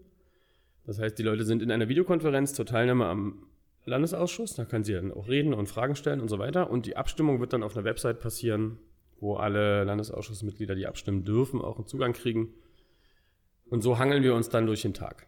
[0.87, 3.45] Das heißt, die Leute sind in einer Videokonferenz zur Teilnahme am
[3.85, 4.55] Landesausschuss.
[4.55, 6.71] Da können sie dann auch reden und Fragen stellen und so weiter.
[6.71, 8.79] Und die Abstimmung wird dann auf einer Website passieren,
[9.19, 12.55] wo alle Landesausschussmitglieder, die abstimmen dürfen, auch einen Zugang kriegen.
[13.69, 15.27] Und so hangeln wir uns dann durch den Tag.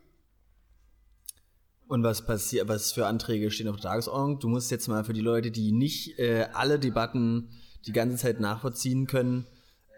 [1.87, 4.39] Und was passiert, was für Anträge stehen auf der Tagesordnung?
[4.39, 7.51] Du musst jetzt mal für die Leute, die nicht äh, alle Debatten
[7.85, 9.47] die ganze Zeit nachvollziehen können,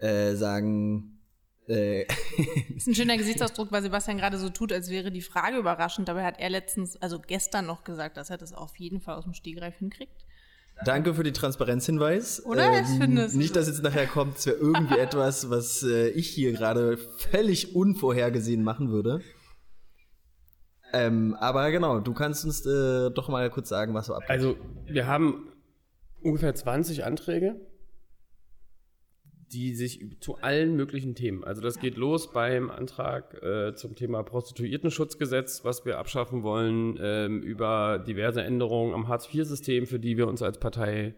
[0.00, 1.18] äh, sagen,
[1.68, 2.06] äh.
[2.76, 6.08] ist ein schöner Gesichtsausdruck, weil Sebastian gerade so tut, als wäre die Frage überraschend.
[6.08, 9.24] Dabei hat er letztens, also gestern noch gesagt, dass er das auf jeden Fall aus
[9.24, 10.24] dem Stegreif hinkriegt.
[10.84, 12.44] Danke für den Transparenzhinweis.
[12.44, 12.72] Oder?
[12.72, 13.34] Ähm, ich finde es.
[13.34, 17.74] Nicht, dass jetzt nachher kommt, es wäre irgendwie etwas, was äh, ich hier gerade völlig
[17.74, 19.20] unvorhergesehen machen würde.
[20.92, 24.30] Ähm, aber genau, du kannst uns äh, doch mal kurz sagen, was so abgeht.
[24.30, 25.52] Also, wir haben
[26.22, 27.60] ungefähr 20 Anträge
[29.52, 31.44] die sich zu allen möglichen Themen.
[31.44, 37.42] Also das geht los beim Antrag äh, zum Thema Prostituiertenschutzgesetz, was wir abschaffen wollen, ähm,
[37.42, 41.14] über diverse Änderungen am Hartz-IV-System, für die wir uns als Partei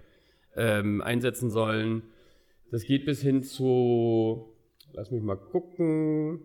[0.57, 2.03] ähm, einsetzen sollen.
[2.71, 4.53] Das geht bis hin zu,
[4.93, 6.43] lass mich mal gucken,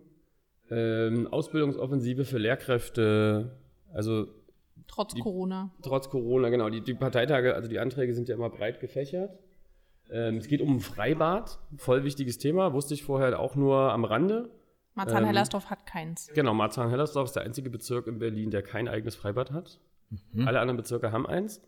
[0.70, 3.56] ähm, Ausbildungsoffensive für Lehrkräfte.
[3.92, 4.26] Also
[4.88, 5.72] trotz die, Corona.
[5.82, 6.68] Trotz Corona, genau.
[6.68, 9.38] Die, die Parteitage, also die Anträge sind ja immer breit gefächert.
[10.10, 14.04] Ähm, es geht um ein Freibad, voll wichtiges Thema, wusste ich vorher auch nur am
[14.04, 14.50] Rande.
[14.94, 16.30] Marzahn-Hellersdorf ähm, hat keins.
[16.34, 19.80] Genau, Marzahn-Hellersdorf ist der einzige Bezirk in Berlin, der kein eigenes Freibad hat.
[20.32, 20.46] Mhm.
[20.46, 21.60] Alle anderen Bezirke haben eins.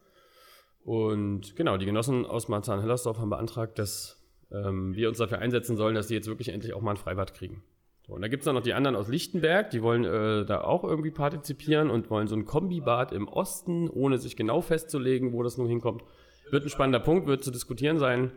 [0.85, 5.95] Und genau, die Genossen aus Marzahn-Hellersdorf haben beantragt, dass ähm, wir uns dafür einsetzen sollen,
[5.95, 7.63] dass die jetzt wirklich endlich auch mal ein Freibad kriegen.
[8.07, 10.63] So, und da gibt es dann noch die anderen aus Lichtenberg, die wollen äh, da
[10.63, 15.43] auch irgendwie partizipieren und wollen so ein Kombibad im Osten, ohne sich genau festzulegen, wo
[15.43, 16.05] das nun hinkommt.
[16.51, 18.33] Wird ein spannender Punkt, wird zu diskutieren sein.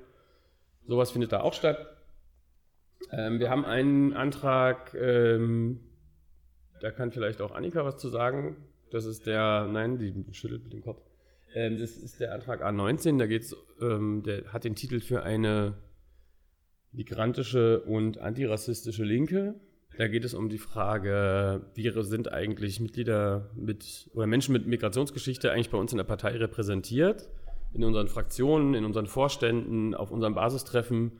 [0.88, 1.88] Sowas findet da auch statt.
[3.12, 5.80] Ähm, wir haben einen Antrag, ähm,
[6.80, 8.58] da kann vielleicht auch Annika was zu sagen.
[8.92, 11.02] Das ist der, nein, die schüttelt mit dem Kopf.
[11.54, 15.76] Ähm, das ist der Antrag A19, da geht's, ähm, der hat den Titel für eine
[16.92, 19.56] migrantische und antirassistische Linke.
[19.98, 25.52] Da geht es um die Frage, wie sind eigentlich Mitglieder mit oder Menschen mit Migrationsgeschichte
[25.52, 27.30] eigentlich bei uns in der Partei repräsentiert?
[27.74, 31.20] In unseren Fraktionen, in unseren Vorständen, auf unseren Basistreffen,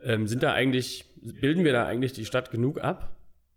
[0.00, 1.06] ähm, sind da eigentlich,
[1.40, 3.16] bilden wir da eigentlich die Stadt genug ab?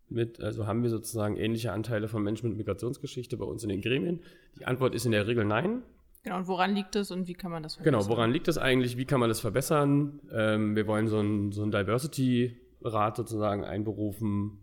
[0.09, 3.81] Mit, also haben wir sozusagen ähnliche Anteile von Menschen mit Migrationsgeschichte bei uns in den
[3.81, 4.21] Gremien?
[4.57, 5.83] Die Antwort ist in der Regel nein.
[6.23, 7.99] Genau, und woran liegt es und wie kann man das verbessern?
[7.99, 8.97] Genau, woran liegt es eigentlich?
[8.97, 10.21] Wie kann man das verbessern?
[10.31, 14.59] Ähm, wir wollen so einen so Diversity-Rat sozusagen einberufen,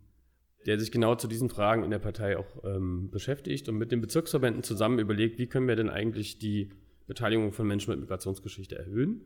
[0.67, 4.01] der sich genau zu diesen Fragen in der Partei auch ähm, beschäftigt und mit den
[4.01, 6.71] Bezirksverbänden zusammen überlegt, wie können wir denn eigentlich die
[7.07, 9.21] Beteiligung von Menschen mit Migrationsgeschichte erhöhen.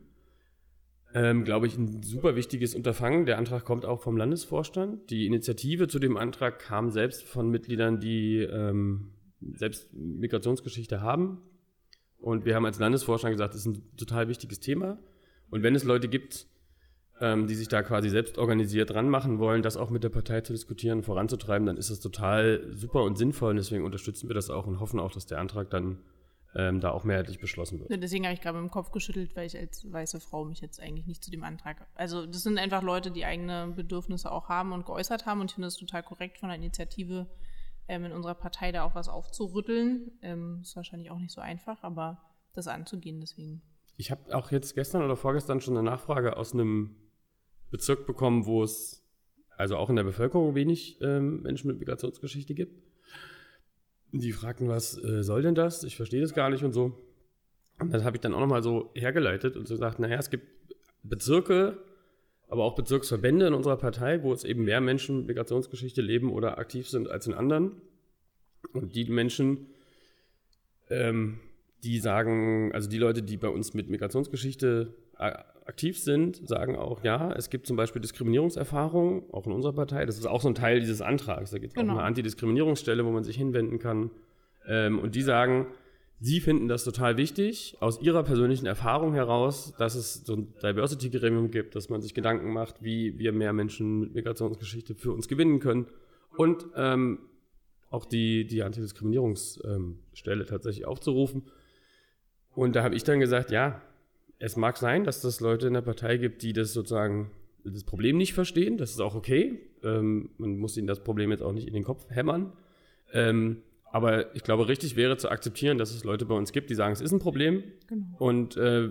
[1.13, 3.25] Ähm, glaube ich, ein super wichtiges Unterfangen.
[3.25, 5.09] Der Antrag kommt auch vom Landesvorstand.
[5.09, 9.13] Die Initiative zu dem Antrag kam selbst von Mitgliedern, die ähm,
[9.55, 11.41] selbst Migrationsgeschichte haben.
[12.19, 14.99] Und wir haben als Landesvorstand gesagt, das ist ein total wichtiges Thema.
[15.49, 16.47] Und wenn es Leute gibt,
[17.21, 20.53] ähm, die sich da quasi selbst organisiert ranmachen wollen, das auch mit der Partei zu
[20.53, 23.51] diskutieren, voranzutreiben, dann ist das total super und sinnvoll.
[23.51, 25.97] Und deswegen unterstützen wir das auch und hoffen auch, dass der Antrag dann
[26.55, 28.03] ähm, da auch mehrheitlich beschlossen wird.
[28.03, 30.81] Deswegen habe ich gerade mit dem Kopf geschüttelt, weil ich als weiße Frau mich jetzt
[30.81, 31.87] eigentlich nicht zu dem Antrag.
[31.95, 35.55] Also das sind einfach Leute, die eigene Bedürfnisse auch haben und geäußert haben und ich
[35.55, 37.27] finde es total korrekt von der Initiative
[37.87, 40.11] ähm, in unserer Partei da auch was aufzurütteln.
[40.21, 42.21] Ähm, ist wahrscheinlich auch nicht so einfach, aber
[42.53, 43.61] das anzugehen, deswegen.
[43.97, 46.95] Ich habe auch jetzt gestern oder vorgestern schon eine Nachfrage aus einem
[47.69, 49.05] Bezirk bekommen, wo es
[49.57, 52.81] also auch in der Bevölkerung wenig ähm, Menschen mit Migrationsgeschichte gibt.
[54.11, 55.83] Die fragten, was äh, soll denn das?
[55.83, 56.97] Ich verstehe das gar nicht und so.
[57.79, 60.47] Und das habe ich dann auch nochmal so hergeleitet und so gesagt, naja, es gibt
[61.03, 61.77] Bezirke,
[62.49, 66.89] aber auch Bezirksverbände in unserer Partei, wo es eben mehr Menschen Migrationsgeschichte leben oder aktiv
[66.89, 67.73] sind als in anderen.
[68.73, 69.67] Und die Menschen,
[70.89, 71.39] ähm,
[71.83, 74.93] die sagen, also die Leute, die bei uns mit Migrationsgeschichte
[75.69, 80.05] aktiv sind, sagen auch, ja, es gibt zum Beispiel Diskriminierungserfahrungen, auch in unserer Partei.
[80.05, 81.51] Das ist auch so ein Teil dieses Antrags.
[81.51, 81.93] Da gibt es genau.
[81.93, 84.09] auch eine Antidiskriminierungsstelle, wo man sich hinwenden kann.
[84.67, 85.67] Ähm, und die sagen,
[86.19, 91.51] sie finden das total wichtig, aus ihrer persönlichen Erfahrung heraus, dass es so ein Diversity-Gremium
[91.51, 95.59] gibt, dass man sich Gedanken macht, wie wir mehr Menschen mit Migrationsgeschichte für uns gewinnen
[95.59, 95.85] können.
[96.35, 97.19] Und ähm,
[97.91, 101.43] auch die, die Antidiskriminierungsstelle tatsächlich aufzurufen.
[102.55, 103.81] Und da habe ich dann gesagt, ja,
[104.39, 107.31] es mag sein, dass es Leute in der Partei gibt, die das sozusagen
[107.63, 108.77] das Problem nicht verstehen.
[108.77, 109.59] Das ist auch okay.
[109.83, 112.53] Ähm, man muss ihnen das Problem jetzt auch nicht in den Kopf hämmern.
[113.11, 116.75] Ähm, aber ich glaube, richtig wäre zu akzeptieren, dass es Leute bei uns gibt, die
[116.75, 117.63] sagen, es ist ein Problem.
[117.87, 118.05] Genau.
[118.17, 118.89] Und äh,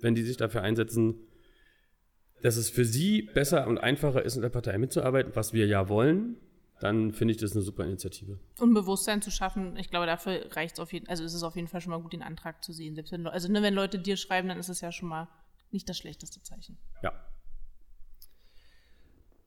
[0.00, 1.16] wenn die sich dafür einsetzen,
[2.40, 5.88] dass es für sie besser und einfacher ist, in der Partei mitzuarbeiten, was wir ja
[5.88, 6.36] wollen,
[6.80, 8.38] dann finde ich das eine super Initiative.
[8.58, 11.56] Und Bewusstsein zu schaffen, ich glaube, dafür reicht es auf jeden also ist es auf
[11.56, 12.94] jeden Fall schon mal gut, den Antrag zu sehen.
[12.94, 15.28] Selbst wenn, also ne, wenn Leute dir schreiben, dann ist es ja schon mal
[15.72, 16.78] nicht das schlechteste Zeichen.
[17.02, 17.12] Ja.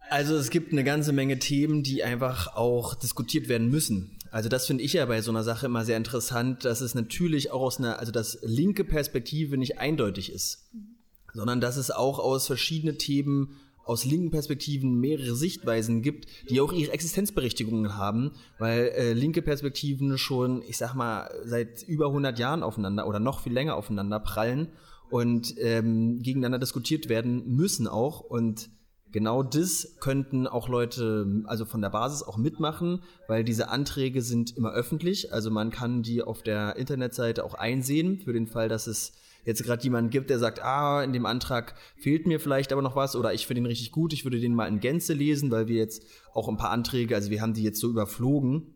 [0.09, 4.17] Also es gibt eine ganze Menge Themen, die einfach auch diskutiert werden müssen.
[4.29, 7.51] Also das finde ich ja bei so einer Sache immer sehr interessant, dass es natürlich
[7.51, 10.95] auch aus einer, also dass linke Perspektive nicht eindeutig ist, mhm.
[11.33, 16.73] sondern dass es auch aus verschiedenen Themen aus linken Perspektiven mehrere Sichtweisen gibt, die auch
[16.73, 22.63] ihre Existenzberechtigungen haben, weil äh, linke Perspektiven schon, ich sag mal, seit über 100 Jahren
[22.63, 24.69] aufeinander oder noch viel länger aufeinander prallen
[25.09, 28.69] und ähm, gegeneinander diskutiert werden müssen auch und
[29.11, 34.55] Genau das könnten auch Leute, also von der Basis auch mitmachen, weil diese Anträge sind
[34.55, 35.33] immer öffentlich.
[35.33, 39.11] Also man kann die auf der Internetseite auch einsehen, für den Fall, dass es
[39.43, 42.95] jetzt gerade jemanden gibt, der sagt, ah, in dem Antrag fehlt mir vielleicht aber noch
[42.95, 45.67] was oder ich finde ihn richtig gut, ich würde den mal in Gänze lesen, weil
[45.67, 48.75] wir jetzt auch ein paar Anträge, also wir haben die jetzt so überflogen.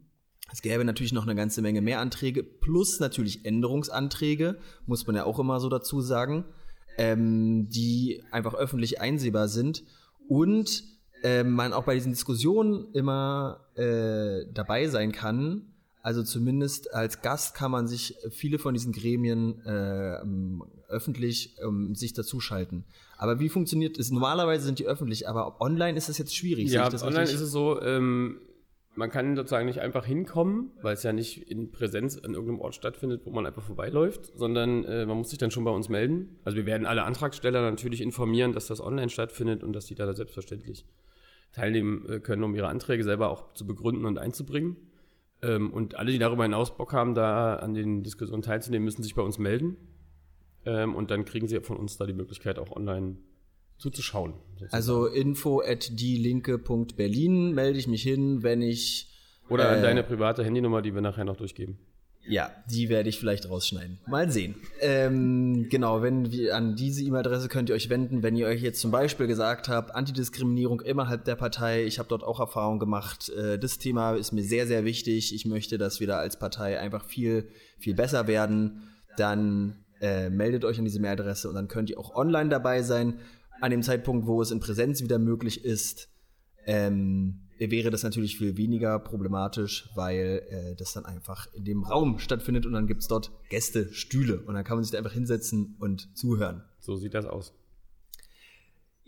[0.51, 5.25] Es gäbe natürlich noch eine ganze Menge mehr Anträge, plus natürlich Änderungsanträge, muss man ja
[5.25, 6.45] auch immer so dazu sagen,
[6.97, 9.83] ähm, die einfach öffentlich einsehbar sind
[10.27, 10.83] und
[11.23, 15.74] äh, man auch bei diesen Diskussionen immer äh, dabei sein kann,
[16.05, 20.19] also zumindest als Gast kann man sich viele von diesen Gremien äh,
[20.87, 22.85] öffentlich ähm, sich dazuschalten.
[23.17, 24.11] Aber wie funktioniert es?
[24.11, 26.69] Normalerweise sind die öffentlich, aber online ist es jetzt schwierig.
[26.69, 28.37] Ja, online ist es so, ähm,
[28.93, 32.75] man kann sozusagen nicht einfach hinkommen, weil es ja nicht in Präsenz an irgendeinem Ort
[32.75, 36.37] stattfindet, wo man einfach vorbeiläuft, sondern äh, man muss sich dann schon bei uns melden.
[36.43, 40.13] Also wir werden alle Antragsteller natürlich informieren, dass das online stattfindet und dass die da
[40.13, 40.85] selbstverständlich
[41.51, 44.77] teilnehmen äh, können, um ihre Anträge selber auch zu begründen und einzubringen.
[45.45, 49.15] Ähm, und alle, die darüber hinaus Bock haben, da an den Diskussionen teilzunehmen, müssen sich
[49.15, 49.77] bei uns melden.
[50.65, 53.17] Ähm, und dann kriegen sie von uns da die Möglichkeit, auch online
[53.77, 54.33] zuzuschauen.
[54.53, 54.73] Sozusagen.
[54.73, 59.11] Also info at dielinke.berlin melde ich mich hin, wenn ich.
[59.49, 61.77] Oder äh, an deine private Handynummer, die wir nachher noch durchgeben.
[62.27, 63.99] Ja, die werde ich vielleicht rausschneiden.
[64.07, 64.55] Mal sehen.
[64.81, 68.81] Ähm, genau, wenn wir an diese E-Mail-Adresse könnt ihr euch wenden, wenn ihr euch jetzt
[68.81, 73.59] zum Beispiel gesagt habt, Antidiskriminierung innerhalb der Partei, ich habe dort auch Erfahrung gemacht, äh,
[73.59, 75.35] das Thema ist mir sehr, sehr wichtig.
[75.35, 78.89] Ich möchte, dass wir da als Partei einfach viel, viel besser werden.
[79.17, 83.19] Dann äh, meldet euch an diese Mailadresse und dann könnt ihr auch online dabei sein.
[83.61, 86.09] An dem Zeitpunkt, wo es in Präsenz wieder möglich ist.
[86.65, 92.19] Ähm, wäre das natürlich viel weniger problematisch, weil äh, das dann einfach in dem Raum
[92.19, 95.75] stattfindet und dann gibt es dort Gästestühle und dann kann man sich da einfach hinsetzen
[95.79, 96.63] und zuhören.
[96.79, 97.53] So sieht das aus.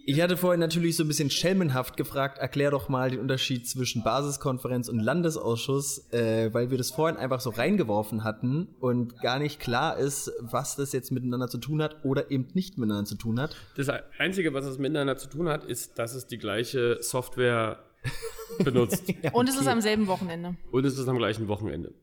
[0.09, 4.03] Ich hatte vorhin natürlich so ein bisschen schelmenhaft gefragt, erklär doch mal den Unterschied zwischen
[4.03, 9.59] Basiskonferenz und Landesausschuss, äh, weil wir das vorhin einfach so reingeworfen hatten und gar nicht
[9.59, 13.37] klar ist, was das jetzt miteinander zu tun hat oder eben nicht miteinander zu tun
[13.37, 13.57] hat.
[13.75, 17.77] Das Einzige, was es miteinander zu tun hat, ist, dass es die gleiche Software
[18.63, 19.07] benutzt.
[19.09, 19.31] ja, okay.
[19.33, 20.55] Und es ist am selben Wochenende.
[20.71, 21.93] Und es ist am gleichen Wochenende.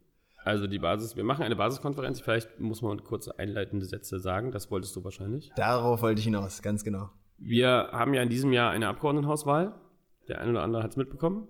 [0.44, 4.70] Also die Basis, wir machen eine Basiskonferenz, vielleicht muss man kurze einleitende Sätze sagen, das
[4.70, 5.50] wolltest du wahrscheinlich.
[5.56, 7.08] Darauf wollte ich hinaus, ganz genau.
[7.38, 9.74] Wir haben ja in diesem Jahr eine Abgeordnetenhauswahl,
[10.28, 11.48] der eine oder andere hat es mitbekommen.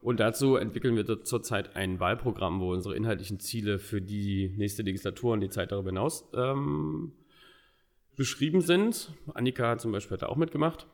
[0.00, 5.32] Und dazu entwickeln wir zurzeit ein Wahlprogramm, wo unsere inhaltlichen Ziele für die nächste Legislatur
[5.32, 7.12] und die Zeit darüber hinaus ähm,
[8.14, 9.12] beschrieben sind.
[9.34, 10.86] Annika hat zum Beispiel da auch mitgemacht.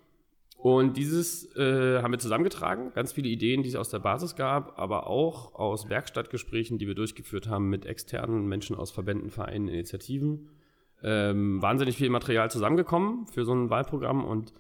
[0.63, 4.79] Und dieses äh, haben wir zusammengetragen, ganz viele Ideen, die es aus der Basis gab,
[4.79, 10.51] aber auch aus Werkstattgesprächen, die wir durchgeführt haben mit externen Menschen aus Verbänden, Vereinen, Initiativen.
[11.03, 14.53] Ähm, wahnsinnig viel Material zusammengekommen für so ein Wahlprogramm und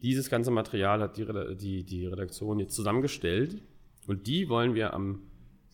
[0.00, 3.62] dieses ganze Material hat die, die, die Redaktion jetzt zusammengestellt
[4.06, 5.24] und die wollen wir am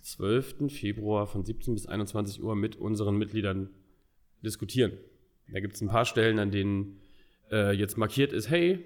[0.00, 0.68] 12.
[0.68, 3.70] Februar von 17 bis 21 Uhr mit unseren Mitgliedern
[4.42, 4.94] diskutieren.
[5.52, 6.98] Da gibt es ein paar Stellen, an denen
[7.52, 8.84] äh, jetzt markiert ist, hey,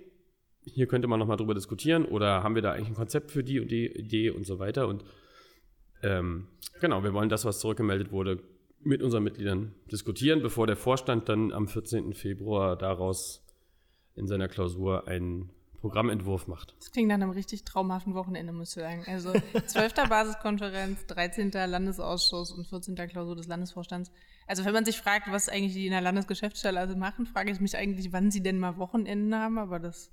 [0.65, 3.61] hier könnte man nochmal drüber diskutieren oder haben wir da eigentlich ein Konzept für die
[3.61, 4.89] und die Idee und so weiter.
[4.89, 5.05] Und
[6.03, 6.49] ähm,
[6.81, 8.43] genau, wir wollen das, was zurückgemeldet wurde,
[8.83, 12.15] mit unseren Mitgliedern diskutieren, bevor der Vorstand dann am 14.
[12.15, 13.45] Februar daraus
[14.15, 16.75] in seiner Klausur einen Programmentwurf macht.
[16.79, 19.05] Das klingt nach einem richtig traumhaften Wochenende, muss ich sagen.
[19.07, 19.33] Also
[19.67, 19.95] 12.
[20.09, 21.51] Basiskonferenz, 13.
[21.53, 22.95] Landesausschuss und 14.
[22.95, 24.11] Klausur des Landesvorstands.
[24.47, 27.61] Also wenn man sich fragt, was eigentlich die in der Landesgeschäftsstelle also machen, frage ich
[27.61, 30.11] mich eigentlich, wann sie denn mal Wochenenden haben, aber das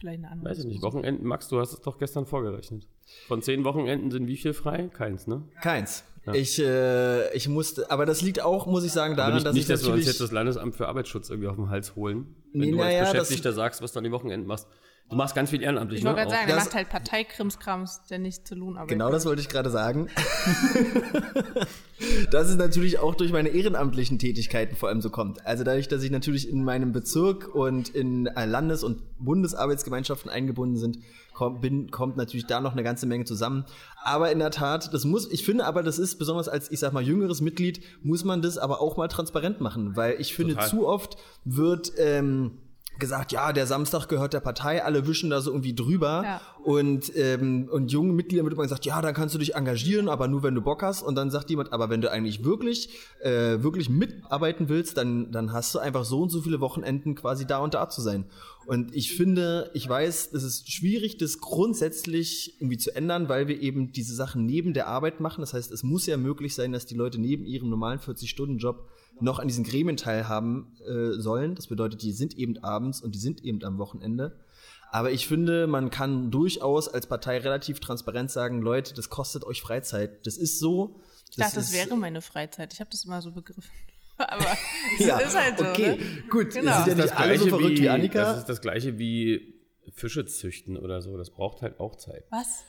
[0.00, 0.50] vielleicht eine andere.
[0.50, 0.82] Weiß ich nicht.
[0.82, 2.86] Wochenenden, Max, du hast es doch gestern vorgerechnet.
[3.28, 4.88] Von zehn Wochenenden sind wie viel frei?
[4.92, 5.42] Keins, ne?
[5.62, 6.04] Keins.
[6.26, 6.34] Ja.
[6.34, 9.62] Ich, äh, ich musste, aber das liegt auch, muss ich sagen, daran, nicht, dass nicht,
[9.62, 12.60] ich dass wir uns jetzt das Landesamt für Arbeitsschutz irgendwie auf den Hals holen, wenn
[12.60, 14.68] Nee, du als naja, Beschäftigter sagst, was du an den Wochenenden machst.
[15.10, 16.10] Du machst ganz viel ehrenamtlich, Ich ne?
[16.10, 16.38] wollte gerade Auch.
[16.38, 19.16] sagen, der Das- macht halt Parteikrimskrams, der nicht zu Lohnarbeit Genau gehört.
[19.16, 20.08] das wollte ich gerade sagen.
[22.30, 25.44] dass es natürlich auch durch meine ehrenamtlichen Tätigkeiten vor allem so kommt.
[25.44, 30.76] Also dadurch, dass ich natürlich in meinem Bezirk und in äh, Landes- und Bundesarbeitsgemeinschaften eingebunden
[30.76, 30.98] sind,
[31.34, 33.64] kommt, bin, kommt natürlich da noch eine ganze Menge zusammen.
[34.02, 36.92] Aber in der Tat, das muss, ich finde aber, das ist besonders als, ich sag
[36.92, 40.68] mal, jüngeres Mitglied, muss man das aber auch mal transparent machen, weil ich finde, Total.
[40.70, 42.52] zu oft wird, ähm,
[43.00, 46.22] gesagt, ja, der Samstag gehört der Partei, alle wischen da so irgendwie drüber.
[46.24, 46.40] Ja.
[46.62, 50.28] Und, ähm, und jungen Mitgliedern wird immer gesagt, ja, dann kannst du dich engagieren, aber
[50.28, 51.02] nur wenn du Bock hast.
[51.02, 55.52] Und dann sagt jemand, aber wenn du eigentlich wirklich, äh, wirklich mitarbeiten willst, dann, dann
[55.52, 58.26] hast du einfach so und so viele Wochenenden quasi da und da zu sein.
[58.70, 63.60] Und ich finde, ich weiß, es ist schwierig, das grundsätzlich irgendwie zu ändern, weil wir
[63.60, 65.40] eben diese Sachen neben der Arbeit machen.
[65.40, 68.88] Das heißt, es muss ja möglich sein, dass die Leute neben ihrem normalen 40-Stunden-Job
[69.20, 71.56] noch an diesen Gremien teilhaben äh, sollen.
[71.56, 74.38] Das bedeutet, die sind eben abends und die sind eben am Wochenende.
[74.92, 79.62] Aber ich finde, man kann durchaus als Partei relativ transparent sagen, Leute, das kostet euch
[79.62, 80.24] Freizeit.
[80.26, 81.00] Das ist so.
[81.30, 82.72] Ich dachte, das ist- wäre meine Freizeit.
[82.72, 83.64] Ich habe das immer so begriffen.
[84.28, 84.46] Aber
[84.98, 85.64] es ja, ist halt so.
[85.66, 86.22] okay, Ne?
[86.30, 86.50] gut.
[86.54, 86.78] Genau.
[86.78, 88.20] Es sind ja nicht alle so verrückt wie, Annika.
[88.22, 89.54] Das ist das gleiche wie
[89.94, 91.16] Fische züchten oder so.
[91.16, 92.24] Das braucht halt auch Zeit.
[92.30, 92.64] Was?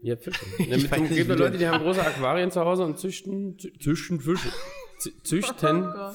[0.00, 0.40] Ja, Fische.
[0.58, 3.78] Ja, mit, nicht, gibt wie Leute, die haben große Aquarien zu Hause und züchten, zü-
[3.80, 4.48] züchten Fische.
[5.00, 6.14] Zü- Züchten Oh Gott.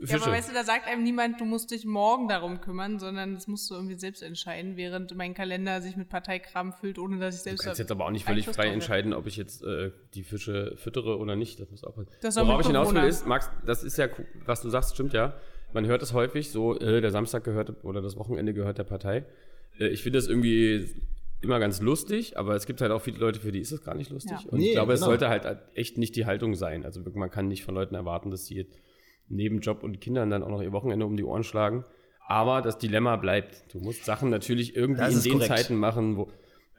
[0.00, 0.16] Fische.
[0.16, 3.34] Ja, aber weißt du, da sagt einem niemand, du musst dich morgen darum kümmern, sondern
[3.34, 7.36] das musst du irgendwie selbst entscheiden, während mein Kalender sich mit Parteikram füllt, ohne dass
[7.36, 9.92] ich Du selbst kannst jetzt aber auch nicht völlig frei entscheiden, ob ich jetzt äh,
[10.14, 11.60] die Fische füttere oder nicht.
[11.60, 14.62] Das muss auch Das Worauf ich hinaus will ist, Max, das ist ja, cool, was
[14.62, 15.34] du sagst, stimmt ja.
[15.72, 19.24] Man hört es häufig so, äh, der Samstag gehört oder das Wochenende gehört der Partei.
[19.78, 20.88] Äh, ich finde das irgendwie
[21.42, 23.94] immer ganz lustig, aber es gibt halt auch viele Leute, für die ist es gar
[23.94, 24.32] nicht lustig.
[24.44, 24.50] Ja.
[24.50, 25.10] Und Nee, ich glaube, es genau.
[25.10, 26.84] sollte halt echt nicht die Haltung sein.
[26.84, 28.70] Also man kann nicht von Leuten erwarten, dass sie neben
[29.38, 31.84] Job und Kindern dann auch noch ihr Wochenende um die Ohren schlagen.
[32.26, 33.74] Aber das Dilemma bleibt.
[33.74, 35.48] Du musst Sachen natürlich irgendwie in den korrekt.
[35.48, 36.28] Zeiten machen, wo.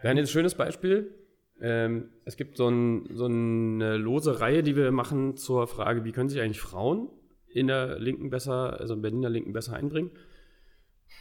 [0.02, 1.14] Wir haben jetzt ein schönes Beispiel.
[1.62, 6.12] Ähm, es gibt so, ein, so eine lose Reihe, die wir machen zur Frage, wie
[6.12, 7.10] können sich eigentlich Frauen
[7.50, 10.12] in der Linken besser, also in Berliner Linken besser einbringen.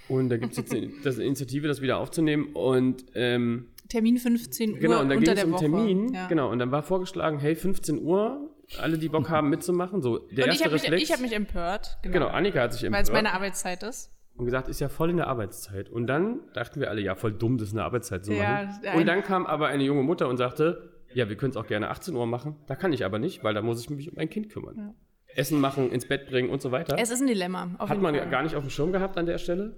[0.08, 2.52] Und da gibt es jetzt eine, das Initiative, das wieder aufzunehmen.
[2.54, 5.64] Und ähm, Termin 15 Uhr genau, und dann unter ging es der um Woche.
[5.64, 6.14] Termin.
[6.14, 6.28] Ja.
[6.28, 10.02] Genau, und dann war vorgeschlagen, hey, 15 Uhr, alle, die Bock haben, mitzumachen.
[10.02, 11.98] So, der Und erste ich habe mich, ich hab mich empört.
[12.02, 12.12] Genau.
[12.12, 14.12] genau, Annika hat sich Weil es empört meine Arbeitszeit ist.
[14.37, 15.88] und gesagt, ist ja voll in der Arbeitszeit.
[15.90, 18.80] Und dann dachten wir alle, ja, voll dumm, das in der Arbeitszeit zu Ja, machen.
[18.87, 21.66] ein- Und dann kam aber eine junge Mutter und sagte, ja, wir können es auch
[21.66, 22.56] gerne 18 Uhr machen.
[22.66, 24.94] Da kann ich aber nicht, weil da muss ich mich um mein Kind kümmern.
[25.35, 26.96] Essen machen, ins Bett bringen und so weiter.
[26.98, 27.70] Es ist ein Dilemma.
[27.78, 28.28] Hat man Fall.
[28.30, 29.76] gar nicht auf dem Schirm gehabt an der Stelle.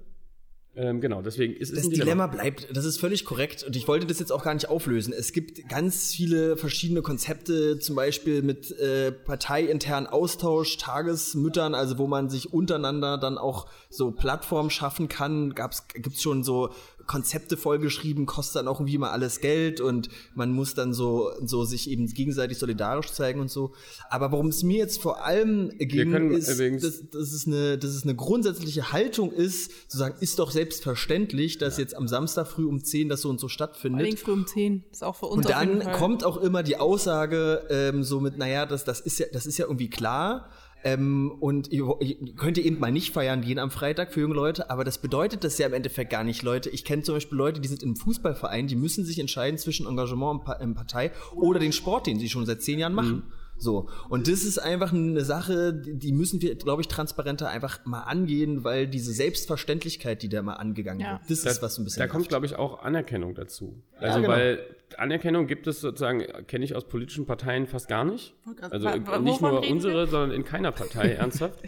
[0.74, 3.86] Ähm, genau, deswegen ist es Das ein Dilemma bleibt, das ist völlig korrekt und ich
[3.88, 5.12] wollte das jetzt auch gar nicht auflösen.
[5.12, 12.06] Es gibt ganz viele verschiedene Konzepte, zum Beispiel mit äh, parteiinternen Austausch, Tagesmüttern, also wo
[12.06, 15.54] man sich untereinander dann auch so Plattformen schaffen kann.
[15.54, 16.70] Gab's, gibt's schon so
[17.06, 21.64] Konzepte vollgeschrieben, kostet dann auch irgendwie immer alles Geld und man muss dann so, so
[21.64, 23.72] sich eben gegenseitig solidarisch zeigen und so.
[24.10, 28.04] Aber worum es mir jetzt vor allem ging, ist, dass, dass, es eine, dass es
[28.04, 32.82] eine grundsätzliche Haltung ist, zu sagen, ist doch selbstverständlich, dass jetzt am Samstag früh um
[32.82, 34.18] 10 das so und so Vor stattfindet.
[34.18, 34.84] früh um 10.
[34.90, 35.98] Ist auch für uns Und auf jeden dann Fall.
[35.98, 39.58] kommt auch immer die Aussage ähm, so mit, naja, das, das, ist ja, das ist
[39.58, 40.48] ja irgendwie klar.
[40.84, 44.34] Ähm, und ihr, ihr könnt ihr eben mal nicht feiern gehen am Freitag für junge
[44.34, 46.70] Leute, aber das bedeutet das ja im Endeffekt gar nicht, Leute.
[46.70, 50.40] Ich kenne zum Beispiel Leute, die sind im Fußballverein, die müssen sich entscheiden zwischen Engagement
[50.40, 53.16] in, pa in Partei oder den Sport, den sie schon seit zehn Jahren machen.
[53.16, 53.32] Mhm.
[53.62, 53.88] So.
[54.08, 58.64] Und das ist einfach eine Sache, die müssen wir, glaube ich, transparenter einfach mal angehen,
[58.64, 61.20] weil diese Selbstverständlichkeit, die da mal angegangen ja.
[61.20, 62.00] wird, das da, ist was so ein bisschen.
[62.00, 63.80] Da kommt, glaube ich, auch Anerkennung dazu.
[63.98, 64.28] Also, ja, genau.
[64.28, 64.58] weil
[64.98, 68.34] Anerkennung gibt es sozusagen, kenne ich aus politischen Parteien fast gar nicht.
[68.70, 68.90] Also
[69.20, 71.58] nicht nur unsere, sondern in keiner Partei ernsthaft.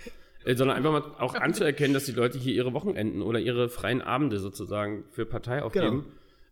[0.45, 4.03] Äh, sondern einfach mal auch anzuerkennen, dass die Leute hier ihre Wochenenden oder ihre freien
[4.03, 6.05] Abende sozusagen für Partei aufgeben,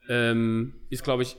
[0.07, 0.21] genau.
[0.21, 1.37] ähm, ist, glaube ich,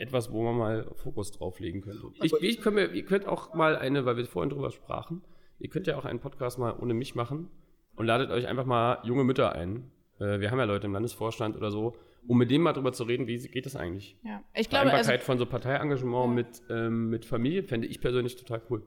[0.00, 2.06] etwas, wo man mal Fokus drauflegen könnte.
[2.22, 5.22] Ich, ich könnte ihr könnt auch mal eine, weil wir vorhin drüber sprachen,
[5.58, 7.50] ihr könnt ja auch einen Podcast mal ohne mich machen
[7.96, 9.90] und ladet euch einfach mal junge Mütter ein.
[10.18, 11.96] Äh, wir haben ja Leute im Landesvorstand oder so,
[12.26, 14.16] um mit denen mal drüber zu reden, wie geht das eigentlich?
[14.24, 16.34] Ja, ich glaube, Vereinbarkeit also, von so Parteiengagement ja.
[16.34, 18.82] mit, ähm, mit Familie fände ich persönlich total cool.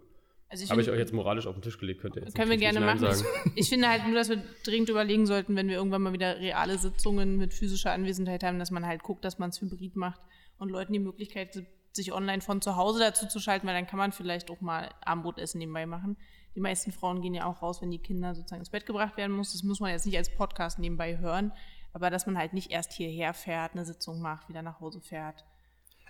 [0.49, 2.57] Also Habe ich euch jetzt moralisch auf den Tisch gelegt, könnt ihr jetzt Können wir
[2.57, 2.99] gerne machen.
[2.99, 3.25] Sagen.
[3.55, 6.77] Ich finde halt nur, dass wir dringend überlegen sollten, wenn wir irgendwann mal wieder reale
[6.77, 10.21] Sitzungen mit physischer Anwesenheit haben, dass man halt guckt, dass man es hybrid macht
[10.57, 13.99] und Leuten die Möglichkeit sich online von zu Hause dazu zu schalten, weil dann kann
[13.99, 16.17] man vielleicht auch mal Abendbrotessen nebenbei machen.
[16.55, 19.35] Die meisten Frauen gehen ja auch raus, wenn die Kinder sozusagen ins Bett gebracht werden
[19.35, 19.53] muss.
[19.53, 21.51] Das muss man jetzt nicht als Podcast nebenbei hören,
[21.93, 25.45] aber dass man halt nicht erst hierher fährt, eine Sitzung macht, wieder nach Hause fährt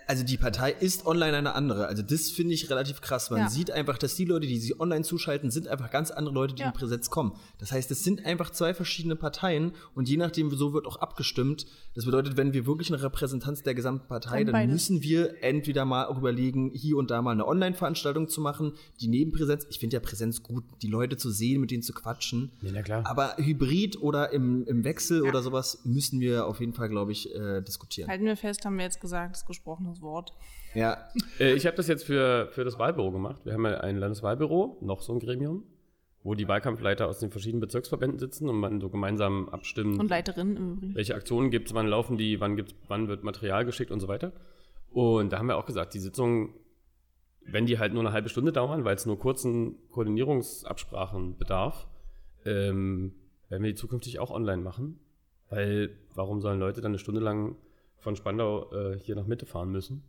[0.08, 1.88] also die Partei ist online eine andere.
[1.88, 3.30] Also das finde ich relativ krass.
[3.30, 3.50] Man ja.
[3.50, 6.62] sieht einfach, dass die Leute, die sich online zuschalten, sind einfach ganz andere Leute, die
[6.62, 6.68] ja.
[6.68, 7.34] in Präsenz kommen.
[7.60, 11.66] Das heißt, es sind einfach zwei verschiedene Parteien und je nachdem, so wird auch abgestimmt.
[11.96, 16.06] Das bedeutet, wenn wir wirklich eine Repräsentanz der gesamten Partei, dann müssen wir entweder mal
[16.06, 19.96] auch überlegen, hier und da mal eine Online-Veranstaltung zu machen, die neben Präsenz, ich finde
[19.96, 22.52] ja Präsenz gut, die Leute zu sehen, mit denen zu quatschen.
[22.62, 23.04] Ja, klar.
[23.06, 25.30] Aber Hybrid oder im, im Wechsel ja.
[25.30, 28.10] oder sowas müssen wir auf jeden Fall, glaube ich, äh, diskutieren.
[28.10, 30.34] Halten wir fest, haben wir jetzt gesagt, das gesprochene das Wort.
[30.74, 31.10] Ja.
[31.40, 33.42] Äh, ich habe das jetzt für, für das Wahlbüro gemacht.
[33.46, 35.64] Wir haben ja ein Landeswahlbüro, noch so ein Gremium,
[36.24, 40.00] wo die Wahlkampfleiter aus den verschiedenen Bezirksverbänden sitzen und man so gemeinsam abstimmen.
[40.00, 40.96] Und Leiterinnen im Übrigen.
[40.96, 44.08] Welche Aktionen gibt es, wann laufen die, wann, gibt's, wann wird Material geschickt und so
[44.08, 44.32] weiter.
[44.92, 46.54] Und da haben wir auch gesagt, die Sitzungen,
[47.46, 51.88] wenn die halt nur eine halbe Stunde dauern, weil es nur kurzen Koordinierungsabsprachen bedarf,
[52.46, 53.14] ähm,
[53.50, 55.00] werden wir die zukünftig auch online machen.
[55.50, 57.56] Weil warum sollen Leute dann eine Stunde lang
[58.04, 60.04] von Spandau äh, hier nach Mitte fahren müssen,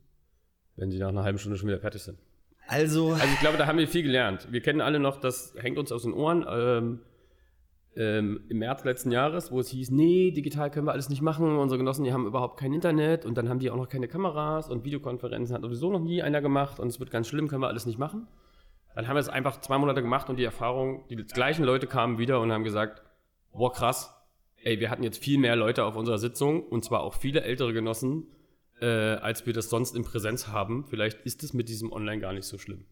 [0.77, 2.19] wenn sie nach einer halben Stunde schon wieder fertig sind.
[2.67, 3.13] Also.
[3.13, 4.49] Also ich glaube, da haben wir viel gelernt.
[4.51, 6.45] Wir kennen alle noch, das hängt uns aus den Ohren.
[6.49, 7.01] Ähm,
[7.97, 11.57] ähm, Im März letzten Jahres, wo es hieß, nee, digital können wir alles nicht machen.
[11.59, 14.69] Unsere Genossen, die haben überhaupt kein Internet und dann haben die auch noch keine Kameras
[14.69, 17.69] und Videokonferenzen hat sowieso noch nie einer gemacht und es wird ganz schlimm, können wir
[17.69, 18.27] alles nicht machen.
[18.97, 22.19] Dann haben wir es einfach zwei Monate gemacht und die Erfahrung, die gleichen Leute kamen
[22.19, 23.03] wieder und haben gesagt,
[23.53, 24.13] boah krass,
[24.65, 27.73] ey, wir hatten jetzt viel mehr Leute auf unserer Sitzung und zwar auch viele ältere
[27.73, 28.27] Genossen,
[28.81, 30.87] äh, als wir das sonst in Präsenz haben.
[30.89, 32.87] Vielleicht ist es mit diesem Online gar nicht so schlimm.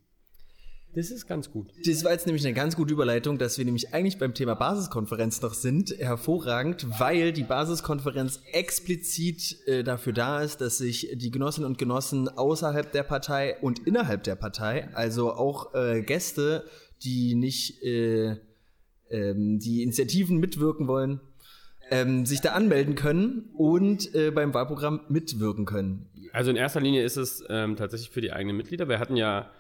[0.95, 1.73] Das ist ganz gut.
[1.87, 5.41] Das war jetzt nämlich eine ganz gute Überleitung, dass wir nämlich eigentlich beim Thema Basiskonferenz
[5.41, 5.91] noch sind.
[5.99, 12.29] Hervorragend, weil die Basiskonferenz explizit äh, dafür da ist, dass sich die Genossinnen und Genossen
[12.29, 16.67] außerhalb der Partei und innerhalb der Partei, also auch äh, Gäste,
[17.03, 18.37] die nicht äh,
[19.09, 21.21] ähm, die Initiativen mitwirken wollen,
[21.91, 26.09] ähm, sich da anmelden können und äh, beim Wahlprogramm mitwirken können.
[26.33, 28.89] Also in erster Linie ist es ähm, tatsächlich für die eigenen Mitglieder.
[28.89, 29.51] Wir hatten ja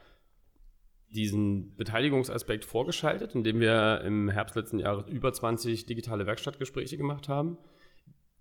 [1.12, 7.58] diesen Beteiligungsaspekt vorgeschaltet, indem wir im Herbst letzten Jahres über 20 digitale Werkstattgespräche gemacht haben,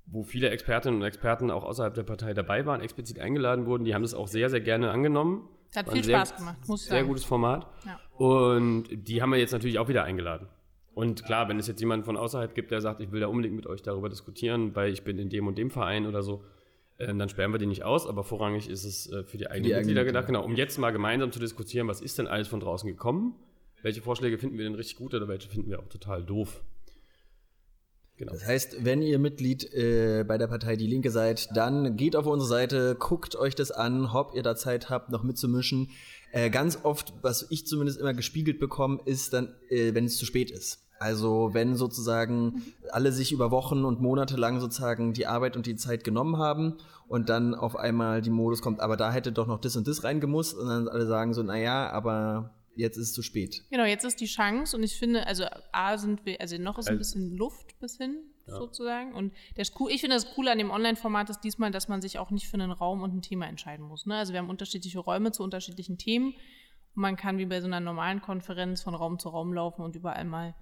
[0.05, 3.84] wo viele Expertinnen und Experten auch außerhalb der Partei dabei waren, explizit eingeladen wurden.
[3.84, 5.49] Die haben das auch sehr, sehr gerne angenommen.
[5.75, 6.99] Hat viel sehr, Spaß gemacht, muss ich sagen.
[6.99, 7.67] Sehr gutes Format.
[7.86, 7.99] Ja.
[8.17, 10.47] Und die haben wir jetzt natürlich auch wieder eingeladen.
[10.94, 13.56] Und klar, wenn es jetzt jemanden von außerhalb gibt, der sagt, ich will da unbedingt
[13.56, 16.44] mit euch darüber diskutieren, weil ich bin in dem und dem Verein oder so,
[16.98, 19.78] äh, dann sperren wir die nicht aus, aber vorrangig ist es äh, für die eigenen
[19.78, 22.89] Mitglieder gedacht, genau, um jetzt mal gemeinsam zu diskutieren, was ist denn alles von draußen
[22.89, 23.36] gekommen,
[23.82, 26.62] welche Vorschläge finden wir denn richtig gut oder welche finden wir auch total doof.
[28.18, 28.34] Genau.
[28.34, 32.28] Das heißt, wenn ihr Mitglied äh, bei der Partei Die Linke seid, dann geht auf
[32.28, 35.89] unsere Seite, guckt euch das an, ob ihr da Zeit habt, noch mitzumischen.
[36.32, 40.25] Äh, ganz oft, was ich zumindest immer gespiegelt bekomme, ist dann, äh, wenn es zu
[40.25, 40.88] spät ist.
[40.99, 42.61] Also wenn sozusagen
[42.91, 46.77] alle sich über Wochen und Monate lang sozusagen die Arbeit und die Zeit genommen haben
[47.07, 50.03] und dann auf einmal die Modus kommt, aber da hätte doch noch das und das
[50.03, 53.63] reingemusst und dann alle sagen so, naja, aber jetzt ist es zu spät.
[53.71, 56.88] Genau, jetzt ist die Chance und ich finde, also A sind wir, also noch ist
[56.88, 58.56] ein bisschen Luft bis hin ja.
[58.56, 62.02] sozusagen und ist cool, ich finde das Coole an dem Online-Format ist diesmal, dass man
[62.02, 64.06] sich auch nicht für einen Raum und ein Thema entscheiden muss.
[64.06, 64.16] Ne?
[64.16, 66.34] Also wir haben unterschiedliche Räume zu unterschiedlichen Themen
[66.96, 69.96] und man kann wie bei so einer normalen Konferenz von Raum zu Raum laufen und
[69.96, 70.56] überall mal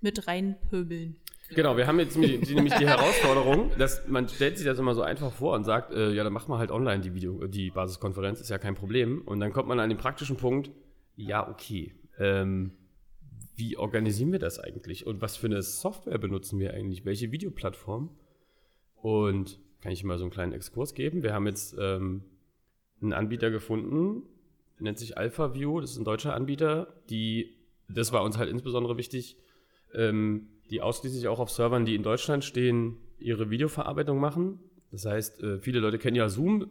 [0.00, 1.16] mit reinpöbeln.
[1.54, 5.30] Genau, wir haben jetzt nämlich die Herausforderung, dass man stellt sich das immer so einfach
[5.32, 8.48] vor und sagt, äh, ja, dann machen wir halt online die Video, die Basiskonferenz, ist
[8.48, 9.22] ja kein Problem.
[9.26, 10.70] Und dann kommt man an den praktischen Punkt,
[11.14, 11.94] ja, okay.
[12.18, 12.72] Ähm,
[13.54, 18.10] wie organisieren wir das eigentlich und was für eine Software benutzen wir eigentlich, welche Videoplattform.
[18.96, 21.22] Und kann ich mal so einen kleinen Exkurs geben?
[21.22, 22.22] Wir haben jetzt ähm,
[23.00, 24.22] einen Anbieter gefunden,
[24.78, 27.56] nennt sich AlphaView, das ist ein deutscher Anbieter, die,
[27.88, 29.36] das war uns halt insbesondere wichtig,
[29.94, 34.60] ähm, die ausschließlich auch auf Servern, die in Deutschland stehen, ihre Videoverarbeitung machen.
[34.90, 36.70] Das heißt, äh, viele Leute kennen ja Zoom,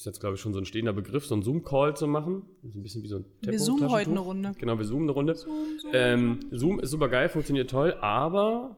[0.00, 2.42] ist jetzt, glaube ich, schon so ein stehender Begriff, so einen Zoom-Call zu machen.
[2.62, 4.52] Das ist ein bisschen wie so ein Wir Tempo- zoomen heute eine Runde.
[4.58, 5.34] Genau, wir zoomen eine Runde.
[5.34, 5.90] Zoom, Zoom.
[5.94, 8.76] Ähm, Zoom ist super geil, funktioniert toll, aber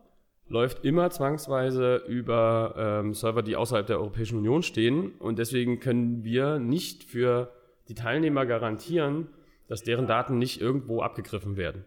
[0.48, 5.12] läuft immer zwangsweise über ähm, Server, die außerhalb der Europäischen Union stehen.
[5.18, 7.52] Und deswegen können wir nicht für
[7.88, 9.28] die Teilnehmer garantieren,
[9.68, 11.84] dass deren Daten nicht irgendwo abgegriffen werden.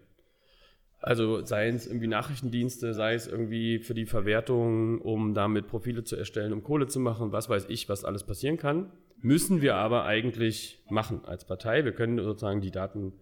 [1.00, 6.16] Also sei es irgendwie Nachrichtendienste, sei es irgendwie für die Verwertung, um damit Profile zu
[6.16, 8.90] erstellen, um Kohle zu machen, was weiß ich, was alles passieren kann.
[9.20, 11.84] Müssen wir aber eigentlich machen als Partei.
[11.84, 13.12] Wir können sozusagen die Daten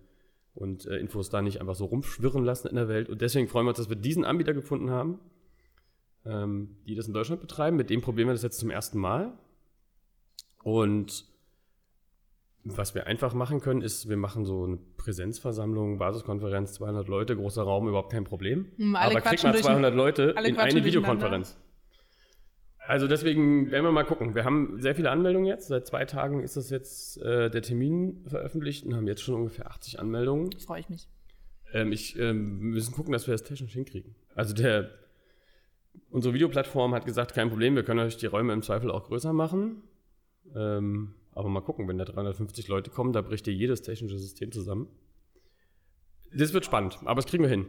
[0.55, 3.09] und äh, Infos da nicht einfach so rumschwirren lassen in der Welt.
[3.09, 5.19] Und deswegen freuen wir uns, dass wir diesen Anbieter gefunden haben,
[6.27, 7.77] ähm, die das in Deutschland betreiben.
[7.77, 9.33] Mit dem probieren wir das jetzt zum ersten Mal.
[10.63, 11.25] Und
[12.65, 17.63] was wir einfach machen können, ist, wir machen so eine Präsenzversammlung, Basiskonferenz, 200 Leute, großer
[17.63, 18.67] Raum, überhaupt kein Problem.
[18.77, 20.85] Hm, Aber kriegt mal durch- 200 Leute in eine.
[20.85, 21.59] Videokonferenz.
[22.87, 24.35] Also deswegen werden wir mal gucken.
[24.35, 25.69] Wir haben sehr viele Anmeldungen jetzt.
[25.69, 29.71] Seit zwei Tagen ist das jetzt äh, der Termin veröffentlicht und haben jetzt schon ungefähr
[29.71, 30.51] 80 Anmeldungen.
[30.59, 31.09] Freue ich mich.
[31.73, 34.17] Ähm, ich ähm, wir müssen gucken, dass wir das technisch hinkriegen.
[34.35, 34.91] Also der
[36.11, 39.33] unsere Videoplattform hat gesagt, kein Problem, wir können euch die Räume im Zweifel auch größer
[39.33, 39.83] machen.
[40.55, 44.53] Ähm, aber mal gucken, wenn da 350 Leute kommen, da bricht dir jedes technische System
[44.53, 44.89] zusammen.
[46.35, 47.67] Das wird spannend, aber das kriegen wir hin.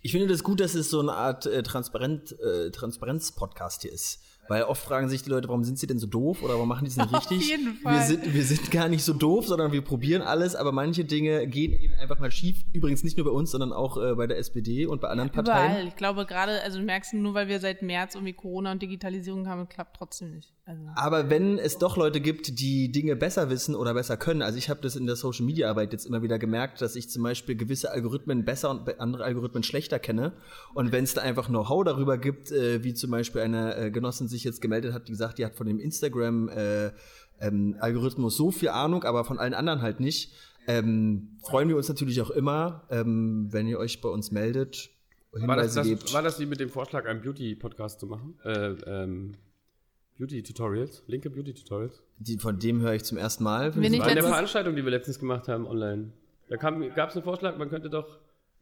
[0.00, 4.22] Ich finde das gut, dass es so eine Art äh, Transparent, äh, Transparenz-Podcast hier ist.
[4.50, 6.84] Weil oft fragen sich die Leute, warum sind sie denn so doof oder warum machen
[6.84, 7.48] die es nicht Auf richtig?
[7.48, 8.02] jeden Wir Fall.
[8.04, 11.72] sind, wir sind gar nicht so doof, sondern wir probieren alles, aber manche Dinge gehen
[11.72, 12.56] eben einfach mal schief.
[12.72, 15.70] Übrigens nicht nur bei uns, sondern auch äh, bei der SPD und bei anderen Parteien.
[15.70, 15.86] Überall.
[15.86, 19.46] Ich glaube gerade, also du merkst nur, weil wir seit März irgendwie Corona und Digitalisierung
[19.46, 20.52] haben, klappt trotzdem nicht.
[20.70, 20.82] Also.
[20.94, 24.70] Aber wenn es doch Leute gibt, die Dinge besser wissen oder besser können, also ich
[24.70, 27.56] habe das in der Social Media Arbeit jetzt immer wieder gemerkt, dass ich zum Beispiel
[27.56, 30.32] gewisse Algorithmen besser und andere Algorithmen schlechter kenne.
[30.74, 34.28] Und wenn es da einfach Know-how darüber gibt, äh, wie zum Beispiel eine äh, Genossin
[34.28, 36.92] sich jetzt gemeldet hat, die gesagt, die hat von dem Instagram äh,
[37.40, 40.32] ähm, Algorithmus so viel Ahnung, aber von allen anderen halt nicht.
[40.68, 44.90] Ähm, freuen wir uns natürlich auch immer, ähm, wenn ihr euch bei uns meldet,
[45.32, 46.02] War Hinweise das, gebt.
[46.04, 48.38] das, war das wie mit dem Vorschlag, einen Beauty-Podcast zu machen?
[48.44, 49.32] Äh, ähm,
[50.20, 52.02] Beauty-Tutorials, linke Beauty-Tutorials.
[52.18, 53.74] die, von dem höre ich zum ersten Mal.
[53.74, 56.12] Wenn ich War in der Veranstaltung, die wir letztens gemacht haben, online.
[56.48, 58.18] Da gab es einen Vorschlag, man könnte doch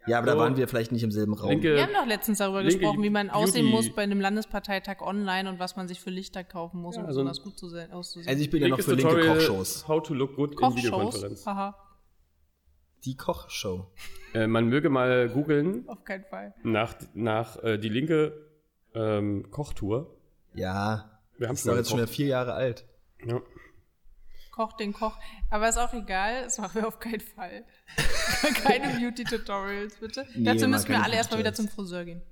[0.07, 0.39] Ja, aber da So.
[0.39, 1.51] waren wir vielleicht nicht im selben Raum.
[1.51, 4.21] linke Wir haben doch letztens darüber linke gesprochen, wie man Beauty- aussehen muss bei einem
[4.21, 7.59] Landesparteitag online und was man sich für Lichter kaufen muss, Ja, um also besonders gut
[7.59, 8.29] zu sehen, auszusehen.
[8.29, 9.89] Also ich bin ja noch für linke Tutorial, Kochshows.
[9.89, 10.77] How to look good in Kochshows.
[10.85, 11.45] Videokonferenz.
[11.47, 11.77] Haha,
[13.05, 13.87] Die Kochshow.
[14.35, 16.55] Äh, man möge mal googeln auf keinen Fall.
[16.63, 18.33] nach, nach äh, die linke
[18.95, 20.15] ähm, Kochtour.
[20.55, 22.85] Ja, Wir haben ist doch jetzt schon wieder vier Jahre alt.
[23.25, 23.41] Ja.
[24.53, 25.17] Koch den Koch.
[25.51, 27.65] Aber ist auch egal, das machen wir auf keinen Fall.
[28.65, 30.27] Keine Beauty-Tutorials, bitte.
[30.35, 31.91] Nee, Dazu müssen wir alle erstmal wieder zum Tutorials.
[31.91, 32.23] Friseur gehen.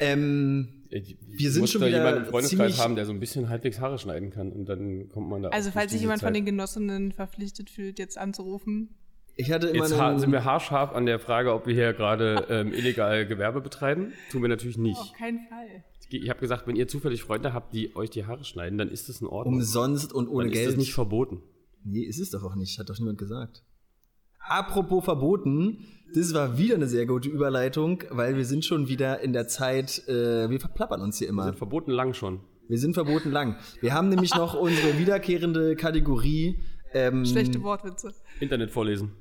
[0.00, 3.48] Ähm, Äh, Wir sind schon da wieder jemanden im Freundeskreis haben, der so ein bisschen
[3.48, 6.36] halbwegs Haare schneiden kann und dann kommt man da Also falls sich jemand von Zeit.
[6.36, 8.94] den Genossinnen verpflichtet fühlt, jetzt anzurufen.
[9.36, 12.72] ich hatte immer Jetzt sind wir haarscharf an der Frage, ob wir hier gerade ähm,
[12.72, 14.12] illegal Gewerbe betreiben.
[14.30, 14.98] Tun wir natürlich nicht.
[14.98, 15.84] Auf keinen Fall.
[16.10, 19.08] Ich habe gesagt, wenn ihr zufällig Freunde habt, die euch die Haare schneiden, dann ist
[19.08, 19.56] das in Ordnung.
[19.56, 20.68] umsonst und ohne dann ist Geld.
[20.70, 21.42] das nicht verboten.
[21.84, 22.78] nee, ist es doch auch nicht.
[22.78, 23.62] Hat doch niemand gesagt.
[24.40, 25.84] Apropos verboten,
[26.14, 30.08] das war wieder eine sehr gute Überleitung, weil wir sind schon wieder in der Zeit,
[30.08, 31.44] äh, wir verplappern uns hier Wir immer.
[31.44, 32.40] sind verboten lang schon.
[32.68, 33.56] Wir sind verboten lang.
[33.82, 36.58] Wir haben nämlich noch unsere wiederkehrende Kategorie
[36.94, 38.14] ähm, Schlechte Wortwitze.
[38.40, 39.12] Internet vorlesen.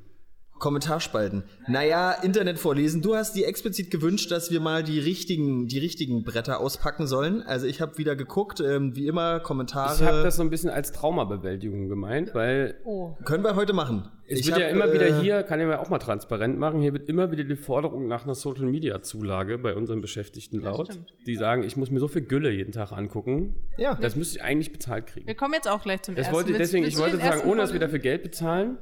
[0.59, 1.43] Kommentarspalten.
[1.67, 3.01] Naja, Internet vorlesen.
[3.01, 7.41] Du hast dir explizit gewünscht, dass wir mal die richtigen, die richtigen Bretter auspacken sollen.
[7.43, 9.95] Also ich habe wieder geguckt, ähm, wie immer Kommentare.
[9.95, 13.15] Ich habe das so ein bisschen als Traumabewältigung gemeint, weil Oh.
[13.25, 14.09] Können wir heute machen.
[14.27, 16.57] es Ich wird ja hab, immer äh, wieder hier, kann ich mal auch mal transparent
[16.57, 20.87] machen, hier wird immer wieder die Forderung nach einer Social-Media-Zulage bei unseren Beschäftigten laut.
[20.91, 21.13] stimmt.
[21.25, 23.55] Die sagen, ich muss mir so viel Gülle jeden Tag angucken.
[23.77, 23.95] Ja.
[23.95, 25.27] Das müsste ich eigentlich bezahlt kriegen.
[25.27, 26.35] Wir kommen jetzt auch gleich zum Das ersten.
[26.35, 28.77] wollte, deswegen, willst ich wollte sagen, ohne dass wir dafür Geld bezahlen,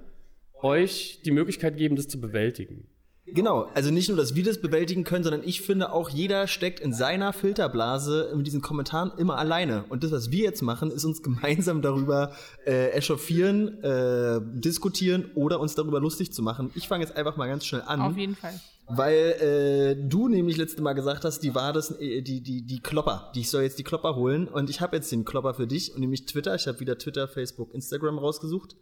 [0.62, 2.88] euch die Möglichkeit geben, das zu bewältigen.
[3.28, 6.80] Genau, also nicht nur, dass wir das bewältigen können, sondern ich finde auch, jeder steckt
[6.80, 9.84] in seiner Filterblase mit diesen Kommentaren immer alleine.
[9.90, 12.34] Und das, was wir jetzt machen, ist uns gemeinsam darüber
[12.68, 16.70] äh, echauffieren, äh, diskutieren oder uns darüber lustig zu machen.
[16.76, 18.00] Ich fange jetzt einfach mal ganz schnell an.
[18.00, 18.60] Auf jeden Fall.
[18.88, 22.80] Weil äh, du nämlich letzte Mal gesagt hast, die war das, äh, die, die, die
[22.80, 23.32] Klopper.
[23.34, 24.48] Die, ich soll jetzt die Klopper holen.
[24.48, 26.54] Und ich habe jetzt den Klopper für dich und nämlich Twitter.
[26.54, 28.76] Ich habe wieder Twitter, Facebook, Instagram rausgesucht.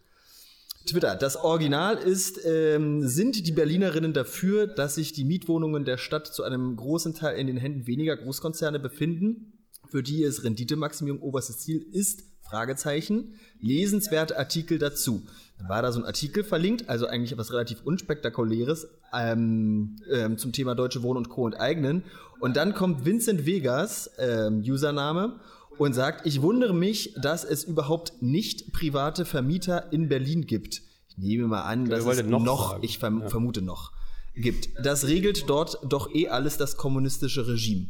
[0.85, 1.15] Twitter.
[1.15, 6.43] Das Original ist, ähm, sind die Berlinerinnen dafür, dass sich die Mietwohnungen der Stadt zu
[6.43, 9.53] einem großen Teil in den Händen weniger Großkonzerne befinden,
[9.89, 12.23] für die es Renditemaximierung oberstes Ziel ist?
[12.41, 13.35] Fragezeichen.
[13.61, 15.23] Lesenswerte Artikel dazu.
[15.57, 20.51] Dann war da so ein Artikel verlinkt, also eigentlich was relativ unspektakuläres ähm, ähm, zum
[20.51, 21.47] Thema Deutsche Wohnen und Co.
[21.47, 22.03] enteignen.
[22.39, 25.39] Und dann kommt Vincent Vegas, ähm, Username,
[25.77, 30.81] und sagt, ich wundere mich, dass es überhaupt nicht private Vermieter in Berlin gibt.
[31.07, 33.91] Ich nehme mal an, dass es noch, noch ich verm vermute noch,
[34.35, 34.69] gibt.
[34.83, 37.87] Das regelt dort doch eh alles das kommunistische Regime.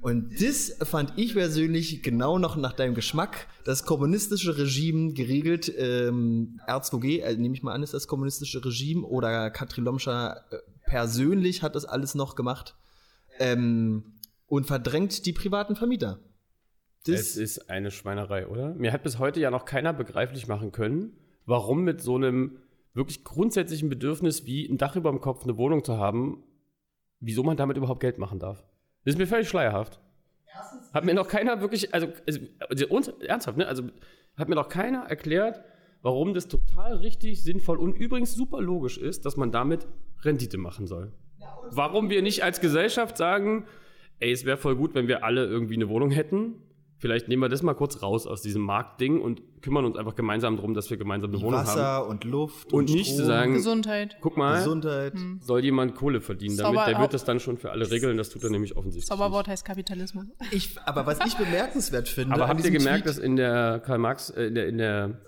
[0.00, 3.46] Und das fand ich persönlich genau noch nach deinem Geschmack.
[3.64, 9.06] Das kommunistische Regime geregelt, ähm, R2G, äh, nehme ich mal an, ist das kommunistische Regime
[9.06, 10.56] oder Katrin Lomscher äh,
[10.86, 12.76] persönlich hat das alles noch gemacht
[13.38, 14.04] ähm,
[14.46, 16.18] und verdrängt die privaten Vermieter.
[17.12, 18.74] Es ist eine Schweinerei, oder?
[18.74, 22.58] Mir hat bis heute ja noch keiner begreiflich machen können, warum mit so einem
[22.94, 26.42] wirklich grundsätzlichen Bedürfnis wie ein Dach über dem Kopf, eine Wohnung zu haben,
[27.20, 28.64] wieso man damit überhaupt Geld machen darf.
[29.04, 30.00] Das ist mir völlig schleierhaft.
[30.92, 33.66] Hat mir noch keiner wirklich, also, also, also uns, ernsthaft, ne?
[33.66, 33.84] Also
[34.36, 35.62] hat mir noch keiner erklärt,
[36.02, 39.86] warum das total richtig, sinnvoll und übrigens super logisch ist, dass man damit
[40.22, 41.12] Rendite machen soll.
[41.70, 43.66] Warum wir nicht als Gesellschaft sagen,
[44.20, 46.62] ey, es wäre voll gut, wenn wir alle irgendwie eine Wohnung hätten.
[46.98, 50.56] Vielleicht nehmen wir das mal kurz raus aus diesem Marktding und kümmern uns einfach gemeinsam
[50.56, 51.66] darum, dass wir gemeinsam eine Wohnung haben.
[51.66, 54.16] Wasser und Luft Und nicht zu sagen, Gesundheit.
[54.20, 55.12] guck mal, Gesundheit.
[55.40, 56.78] soll jemand Kohle verdienen damit.
[56.78, 58.16] Zauber- Der wird das dann schon für alle regeln.
[58.16, 59.06] Das tut er nämlich offensichtlich.
[59.08, 60.26] Zauberwort heißt Kapitalismus.
[60.50, 63.80] Ich, aber was ich bemerkenswert finde, Aber an habt ihr gemerkt, Tweet- dass in der
[63.84, 65.20] Karl Marx, äh, in der, in der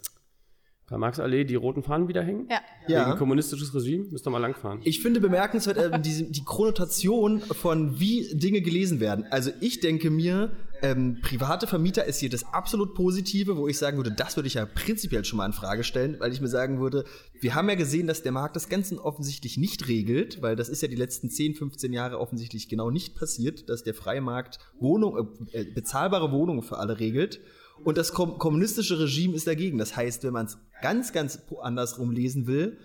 [0.88, 2.46] Karl Marx Allee die roten Fahnen wieder hängen?
[2.48, 2.60] Ja.
[2.86, 3.08] Ja.
[3.08, 4.04] Wegen kommunistisches Regime?
[4.12, 4.80] Müsst ihr mal langfahren.
[4.84, 9.26] Ich finde bemerkenswert äh, diese, die Chronotation von wie Dinge gelesen werden.
[9.30, 10.52] Also ich denke mir,
[10.82, 14.54] ähm, private Vermieter ist hier das absolut Positive, wo ich sagen würde, das würde ich
[14.54, 17.04] ja prinzipiell schon mal in Frage stellen, weil ich mir sagen würde,
[17.40, 20.82] wir haben ja gesehen, dass der Markt das Ganze offensichtlich nicht regelt, weil das ist
[20.82, 25.36] ja die letzten 10, 15 Jahre offensichtlich genau nicht passiert, dass der freie Markt Wohnung,
[25.52, 27.40] äh, äh, bezahlbare Wohnungen für alle regelt.
[27.84, 29.78] Und das kom kommunistische Regime ist dagegen.
[29.78, 32.78] Das heißt, wenn man es ganz, ganz andersrum lesen will,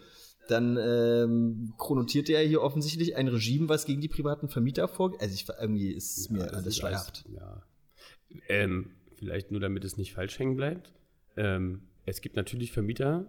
[0.50, 5.22] dann ähm, chronotiert er hier offensichtlich ein Regime, was gegen die privaten Vermieter vorgeht.
[5.22, 7.26] Also ich, irgendwie ist es mir alles schleierhaft.
[7.34, 7.64] Ja.
[8.50, 10.94] Ähm, vielleicht nur, damit es nicht falsch hängen bleibt.
[11.38, 13.26] Ähm, es gibt natürlich Vermieter,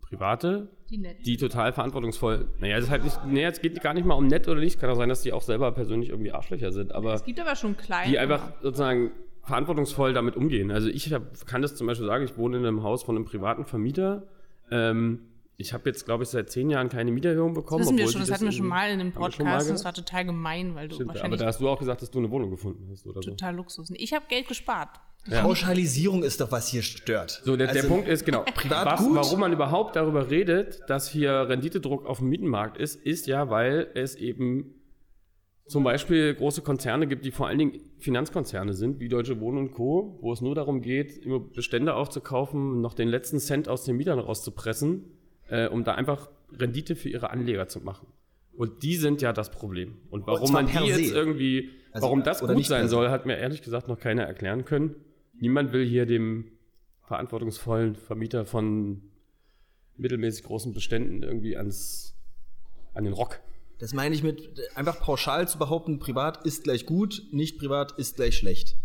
[0.00, 2.48] private, Die die total verantwortungsvoll.
[2.60, 4.78] Naja, es ist halt nicht, nee, es geht gar nicht mal um nett oder nicht.
[4.78, 7.56] Kann auch sein, dass die auch selber persönlich irgendwie Arschlöcher sind, aber Es gibt aber
[7.56, 8.10] schon kleine.
[8.10, 9.12] die einfach sozusagen
[9.42, 10.70] verantwortungsvoll damit umgehen.
[10.70, 13.24] Also ich hab, kann das zum Beispiel sagen, ich wohne in einem Haus von einem
[13.24, 14.26] privaten Vermieter.
[14.70, 15.20] Ähm,
[15.62, 17.80] ich habe jetzt, glaube ich, seit zehn Jahren keine Mieterhöhung bekommen.
[17.80, 19.84] Das wissen wir schon, das hatten wir schon mal in einem Podcast und das gemacht?
[19.84, 22.30] war total gemein, weil du Stimmt, aber da hast du auch gesagt, dass du eine
[22.30, 23.30] Wohnung gefunden hast oder so.
[23.30, 23.90] total Luxus.
[23.94, 25.00] Ich habe Geld gespart.
[25.30, 27.42] Pauschalisierung ist doch, was hier stört.
[27.44, 29.14] So, der, der Also, Punkt ist, genau, privat was, gut.
[29.14, 33.88] warum man überhaupt darüber redet, dass hier Renditedruck auf dem Mietenmarkt ist, ist ja, weil
[33.94, 34.74] es eben
[35.68, 39.70] zum Beispiel große Konzerne gibt, die vor allen Dingen Finanzkonzerne sind, wie Deutsche Wohnen und
[39.72, 43.96] Co., wo es nur darum geht, immer Bestände aufzukaufen, noch den letzten Cent aus den
[43.96, 45.04] Mietern rauszupressen,
[45.48, 48.06] äh, um da einfach Rendite für ihre Anleger zu machen.
[48.54, 49.98] Und die sind ja das Problem.
[50.10, 51.14] Und warum zwar man die jetzt se.
[51.14, 54.64] irgendwie, Also, warum das gut nicht sein soll, hat mir ehrlich gesagt noch keiner erklären
[54.64, 54.96] können.
[55.40, 56.52] Niemand will hier dem
[57.02, 59.02] verantwortungsvollen Vermieter von
[59.96, 62.14] mittelmäßig großen Beständen irgendwie ans,
[62.94, 63.40] an den Rock.
[63.78, 68.16] Das meine ich mit einfach pauschal zu behaupten, privat ist gleich gut, nicht privat ist
[68.16, 68.76] gleich schlecht.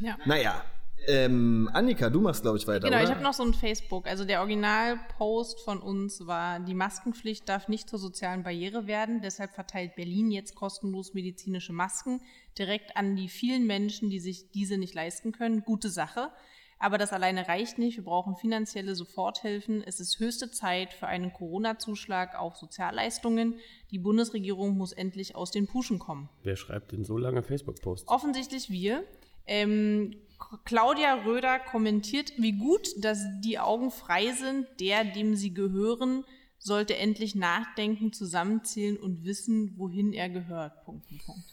[0.00, 0.16] Ja.
[0.24, 0.64] Naja,
[1.08, 3.04] ähm, Annika, du machst, glaube ich, weiter, Genau, oder?
[3.04, 4.06] ich habe noch so ein Facebook.
[4.06, 9.20] Also der Originalpost von uns war, die Maskenpflicht darf nicht zur sozialen Barriere werden.
[9.22, 12.20] Deshalb verteilt Berlin jetzt kostenlos medizinische Masken
[12.58, 15.62] direkt an die vielen Menschen, die sich diese nicht leisten können.
[15.62, 16.30] Gute Sache.
[16.78, 17.96] Aber das alleine reicht nicht.
[17.96, 19.82] Wir brauchen finanzielle Soforthilfen.
[19.82, 23.58] Es ist höchste Zeit für einen Corona-Zuschlag auf Sozialleistungen.
[23.90, 26.28] Die Bundesregierung muss endlich aus den Puschen kommen.
[26.42, 28.08] Wer schreibt denn so lange Facebook-Posts?
[28.08, 29.04] Offensichtlich wir.
[29.46, 30.16] Ähm,
[30.64, 34.66] Claudia Röder kommentiert, wie gut, dass die Augen frei sind.
[34.80, 36.24] Der, dem sie gehören,
[36.58, 40.84] sollte endlich nachdenken, zusammenzählen und wissen, wohin er gehört.
[40.84, 41.44] Punkt, Punkt, Punkt.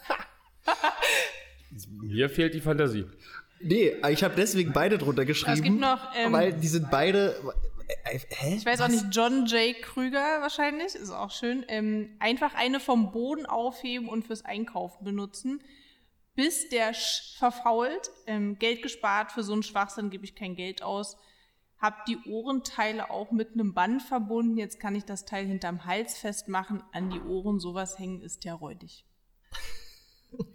[2.01, 3.05] Mir fehlt die Fantasie.
[3.59, 5.53] Nee, ich habe deswegen beide drunter geschrieben.
[5.53, 7.35] Es gibt noch, ähm, weil die sind beide.
[8.05, 8.55] Äh, hä?
[8.57, 9.81] Ich weiß auch nicht, John J.
[9.81, 11.65] Krüger wahrscheinlich, ist auch schön.
[11.69, 15.61] Ähm, einfach eine vom Boden aufheben und fürs Einkaufen benutzen.
[16.35, 20.81] Bis der Sch verfault, ähm, Geld gespart, für so einen Schwachsinn gebe ich kein Geld
[20.81, 21.17] aus.
[21.77, 24.57] Hab die Ohrenteile auch mit einem Band verbunden.
[24.57, 26.81] Jetzt kann ich das Teil hinterm Hals festmachen.
[26.93, 29.05] An die Ohren sowas hängen ist ja räudig.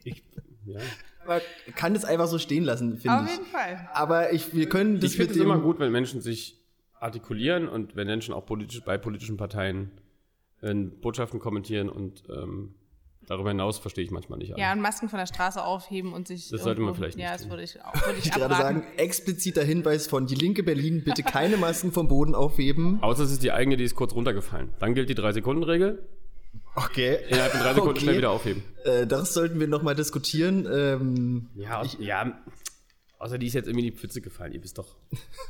[0.02, 0.24] Ich,
[0.64, 0.80] ja.
[1.26, 1.40] Man
[1.76, 3.32] kann das einfach so stehen lassen, finde Auf ich.
[3.32, 3.88] jeden Fall.
[3.92, 6.58] Aber ich, wir können das ich finde mit es immer gut, wenn Menschen sich
[6.94, 9.92] artikulieren und wenn Menschen auch politisch, bei politischen Parteien
[10.62, 12.74] äh, Botschaften kommentieren und ähm,
[13.28, 14.56] darüber hinaus verstehe ich manchmal nicht.
[14.56, 16.48] Ja, und Masken von der Straße aufheben und sich.
[16.50, 17.94] Das sollte man vielleicht nicht Ja, das würde ich auch.
[18.06, 22.08] Würde ich Ich gerade sagen, expliziter Hinweis von die linke Berlin, bitte keine Masken vom
[22.08, 23.02] Boden aufheben.
[23.02, 24.70] Außer es ist die eigene, die ist kurz runtergefallen.
[24.78, 26.06] Dann gilt die 3-Sekunden-Regel.
[26.74, 27.18] Okay.
[27.28, 28.00] Innerhalb von 3 Sekunden Okay.
[28.00, 28.62] schnell wieder aufheben.
[28.84, 30.66] Äh, das sollten wir nochmal diskutieren.
[30.72, 32.38] Ähm, Ja, ja.
[33.18, 34.52] Außer die ist jetzt irgendwie in die Pfütze gefallen.
[34.52, 34.94] Ihr wisst doch.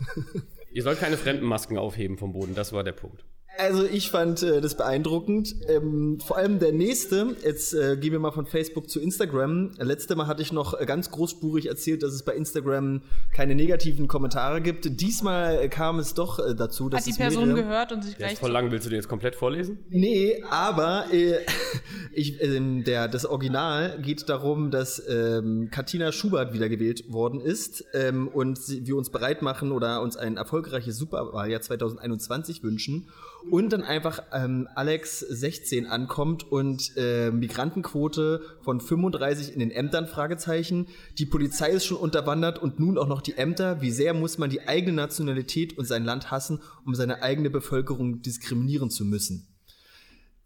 [0.72, 2.54] Ihr sollt keine fremden Masken aufheben vom Boden.
[2.54, 3.24] Das war der Punkt.
[3.58, 5.56] Also ich fand äh, das beeindruckend.
[5.68, 9.72] Ähm, vor allem der nächste, jetzt äh, gehen wir mal von Facebook zu Instagram.
[9.78, 13.02] Letzte Mal hatte ich noch ganz großspurig erzählt, dass es bei Instagram
[13.34, 15.00] keine negativen Kommentare gibt.
[15.00, 18.34] Diesmal kam es doch äh, dazu, dass Hat die Person mehrere- gehört und sich gleich.
[18.34, 18.70] ist voll lang.
[18.70, 19.78] Willst du den jetzt komplett vorlesen?
[19.90, 21.38] Nee, aber äh,
[22.12, 28.28] ich, ähm, der, das Original geht darum, dass ähm, Katina Schubert wiedergewählt worden ist ähm,
[28.28, 33.08] und sie, wir uns bereit machen oder uns ein erfolgreiches Superwahljahr 2021 wünschen
[33.50, 40.06] und dann einfach ähm, Alex 16 ankommt und äh, Migrantenquote von 35 in den Ämtern
[40.06, 40.88] Fragezeichen.
[41.18, 43.80] Die Polizei ist schon unterwandert und nun auch noch die Ämter.
[43.80, 48.22] Wie sehr muss man die eigene Nationalität und sein Land hassen, um seine eigene Bevölkerung
[48.22, 49.48] diskriminieren zu müssen?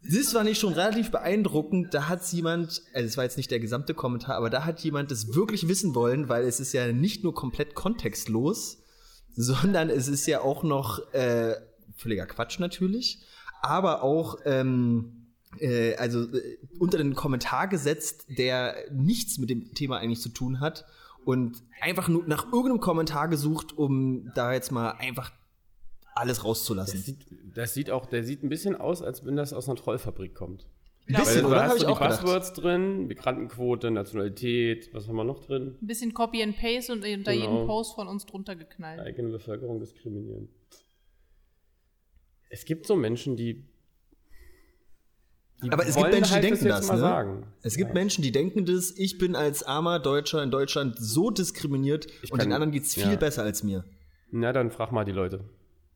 [0.05, 1.93] Das fand ich schon relativ beeindruckend.
[1.93, 5.11] Da hat jemand, also es war jetzt nicht der gesamte Kommentar, aber da hat jemand
[5.11, 8.79] das wirklich wissen wollen, weil es ist ja nicht nur komplett kontextlos,
[9.35, 11.55] sondern es ist ja auch noch äh,
[11.95, 13.19] völliger Quatsch natürlich,
[13.61, 15.27] aber auch ähm,
[15.59, 20.59] äh, also äh, unter den Kommentar gesetzt, der nichts mit dem Thema eigentlich zu tun
[20.59, 20.85] hat
[21.25, 25.31] und einfach nur nach irgendeinem Kommentar gesucht, um da jetzt mal einfach
[26.15, 26.99] alles Das rauszulassen.
[26.99, 27.25] sieht,
[27.55, 30.67] das sieht auch, der sieht ein bisschen aus, als wenn das aus einer Trollfabrik kommt.
[31.07, 31.63] Ein Weil bisschen, da oder?
[31.63, 32.21] hast du die gedacht.
[32.21, 35.75] Buzzwords drin, Migrantenquote, Nationalität, was haben wir noch drin?
[35.81, 37.53] Ein bisschen Copy and Paste und unter Genau.
[37.55, 39.01] jedem Post von uns drunter geknallt.
[39.01, 40.47] Eigene Bevölkerung diskriminieren.
[42.53, 43.65] Es gibt so Menschen, die.
[45.63, 46.99] die Aber es gibt Menschen, die halt denken jetzt das, mal ne?
[46.99, 47.47] sagen.
[47.63, 52.05] Es gibt Menschen, die denken das, ich bin als armer Deutscher in Deutschland so diskriminiert
[52.29, 53.15] und kann- den anderen geht's viel ja.
[53.15, 53.85] besser als mir.
[54.29, 55.49] Na, dann frag mal die Leute,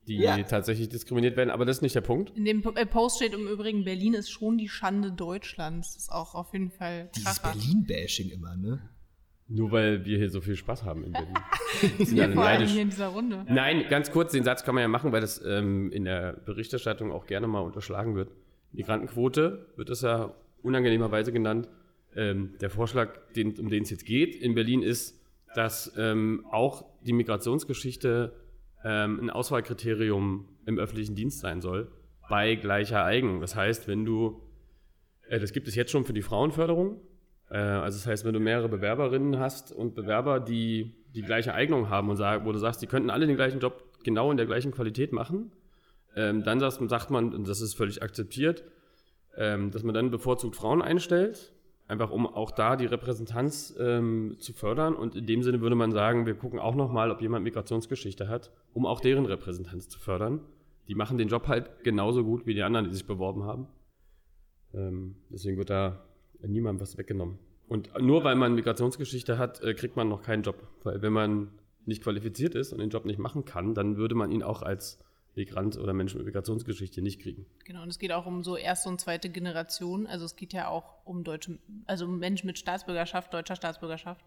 [0.08, 0.36] die Ja.
[0.42, 1.52] tatsächlich diskriminiert werden.
[1.52, 2.36] Aber das ist nicht der Punkt.
[2.36, 5.94] In dem äh, Post steht im Übrigen, Berlin ist schon die Schande Deutschlands.
[5.94, 7.40] Das ist auch auf jeden Fall Dieses.
[7.40, 8.90] Berlin-Bashing immer, ne?
[9.50, 11.34] Nur weil wir hier so viel Spaß haben in Berlin.
[11.98, 12.72] Wir sind Ja, alle neidisch.
[12.72, 13.46] hier in dieser Runde.
[13.50, 17.12] Nein, ganz kurz, den Satz kann man ja machen, weil das ähm, in der Berichterstattung
[17.12, 18.30] auch gerne mal unterschlagen wird.
[18.74, 20.34] Migrantenquote wird es ja
[20.64, 21.70] unangenehmerweise genannt.
[22.16, 25.18] Ähm, der Vorschlag, den, um den es jetzt geht in Berlin, ist,
[25.56, 28.34] dass ähm, auch die Migrationsgeschichte
[28.84, 31.90] ähm, ein Auswahlkriterium im öffentlichen Dienst sein soll,
[32.30, 33.40] bei gleicher Eignung.
[33.40, 34.42] Das heißt, wenn du,
[35.30, 37.00] äh, das gibt es jetzt schon für die Frauenförderung,
[37.50, 42.10] also das heißt, wenn du mehrere Bewerberinnen hast und Bewerber, die die gleiche Eignung haben
[42.10, 44.72] und sag, wo du sagst, die könnten alle den gleichen Job genau in der gleichen
[44.72, 45.52] Qualität machen,
[46.16, 48.64] ähm, dann sagt, man, und das ist völlig akzeptiert,
[49.36, 51.54] ähm, dass man dann bevorzugt Frauen einstellt,
[51.88, 54.96] einfach um auch da die Repräsentanz ähm, zu fördern.
[54.96, 58.52] Und in dem Sinne würde man sagen, wir gucken auch nochmal, ob jemand Migrationsgeschichte hat,
[58.74, 60.42] um auch deren Repräsentanz zu fördern.
[60.88, 63.68] Die machen den Job halt genauso gut wie die anderen, die sich beworben haben.
[65.30, 66.07] Deswegen wird da
[66.42, 67.40] niemandem was weggenommen.
[67.68, 70.68] Und nur weil man Migrationsgeschichte hat, äh, kriegt man noch keinen Job.
[70.84, 71.50] Weil wenn man
[71.86, 75.00] nicht qualifiziert ist und den Job nicht machen kann, dann würde man ihn auch als
[75.36, 77.46] Migrant oder Mensch mit Migrationsgeschichte nicht kriegen.
[77.64, 80.08] Genau, und es geht auch um so erste und zweite Generation.
[80.08, 84.26] Also es geht ja auch um deutsche, also um Menschen mit Staatsbürgerschaft, deutscher Staatsbürgerschaft.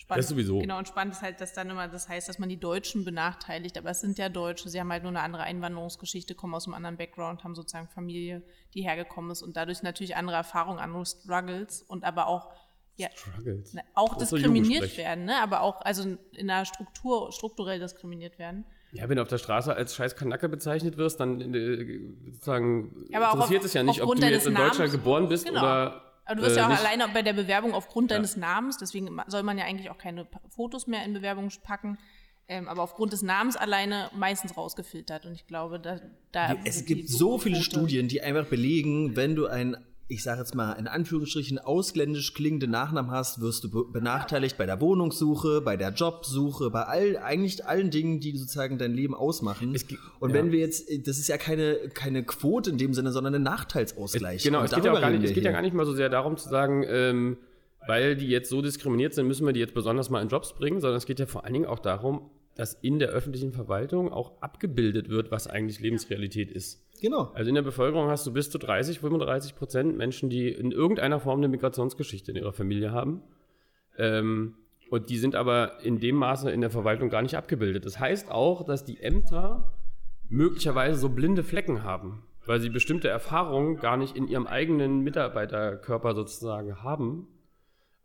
[0.00, 0.22] Spannend.
[0.22, 0.60] Das sowieso.
[0.60, 3.76] Genau, und spannend ist halt, dass dann immer das heißt, dass man die Deutschen benachteiligt,
[3.76, 6.74] aber es sind ja Deutsche, sie haben halt nur eine andere Einwanderungsgeschichte, kommen aus einem
[6.74, 8.42] anderen Background, haben sozusagen Familie,
[8.74, 12.48] die hergekommen ist und dadurch natürlich andere Erfahrungen, andere Struggles und aber auch
[12.96, 13.74] ja, Struggles.
[13.74, 15.42] ne, auch Großer diskriminiert werden, ne?
[15.42, 18.64] aber auch also in der Struktur strukturell diskriminiert werden.
[18.92, 23.32] Ja, wenn du auf der Straße als scheiß Kanacke bezeichnet wirst, dann äh, sozusagen aber
[23.32, 25.60] interessiert auf- es ja nicht, ob du jetzt in Deutschland Namens- geboren bist Genau.
[25.60, 26.04] oder.
[26.28, 26.80] Aber du wirst äh, ja auch nicht.
[26.80, 28.18] alleine bei der Bewerbung aufgrund Ja.
[28.18, 31.98] deines Namens, deswegen soll man ja eigentlich auch keine Fotos mehr in Bewerbungen packen,
[32.48, 35.24] ähm, aber aufgrund des Namens alleine meistens rausgefiltert.
[35.26, 36.00] Und ich glaube, da,
[36.32, 39.76] da Es gibt so viele Quote- Studien, die einfach belegen, wenn du ein,
[40.10, 44.64] ich sage jetzt mal, in Anführungsstrichen ausländisch klingenden Nachnamen hast, wirst du be- benachteiligt bei
[44.64, 49.74] der Wohnungssuche, bei der Jobsuche, bei all, eigentlich allen Dingen, die sozusagen dein Leben ausmachen.
[49.74, 49.84] Es
[50.18, 50.34] Und ja.
[50.34, 54.42] wenn wir jetzt, das ist ja keine, keine Quote in dem Sinne, sondern ein Nachteilsausgleich.
[54.42, 56.08] Genau, Und es geht, ja, gar nicht, es geht ja gar nicht mal so sehr
[56.08, 57.36] darum zu sagen, ähm,
[57.86, 60.80] weil die jetzt so diskriminiert sind, müssen wir die jetzt besonders mal in Jobs bringen,
[60.80, 64.42] sondern es geht ja vor allen Dingen auch darum, dass in der öffentlichen Verwaltung auch
[64.42, 66.84] abgebildet wird, was eigentlich Lebensrealität ist.
[67.00, 67.30] Genau.
[67.32, 71.20] Also in der Bevölkerung hast du bis zu 30, 35 Prozent Menschen, die in irgendeiner
[71.20, 73.22] Form eine Migrationsgeschichte in ihrer Familie haben.
[73.96, 74.56] Ähm,
[74.90, 77.86] und die sind aber in dem Maße in der Verwaltung gar nicht abgebildet.
[77.86, 79.72] Das heißt auch, dass die Ämter
[80.28, 86.12] möglicherweise so blinde Flecken haben, weil sie bestimmte Erfahrungen gar nicht in ihrem eigenen Mitarbeiterkörper
[86.12, 87.28] sozusagen haben.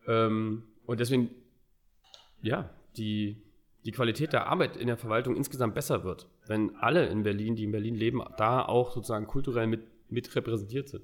[0.06, 1.32] Ähm, und deswegen,
[2.44, 3.43] ja, die,
[3.86, 7.66] die Qualität der Arbeit in der Verwaltung insgesamt besser wird, wenn alle in Berlin, die
[7.66, 11.04] in Berlin leben, da auch sozusagen kulturell mit, mit repräsentiert sind.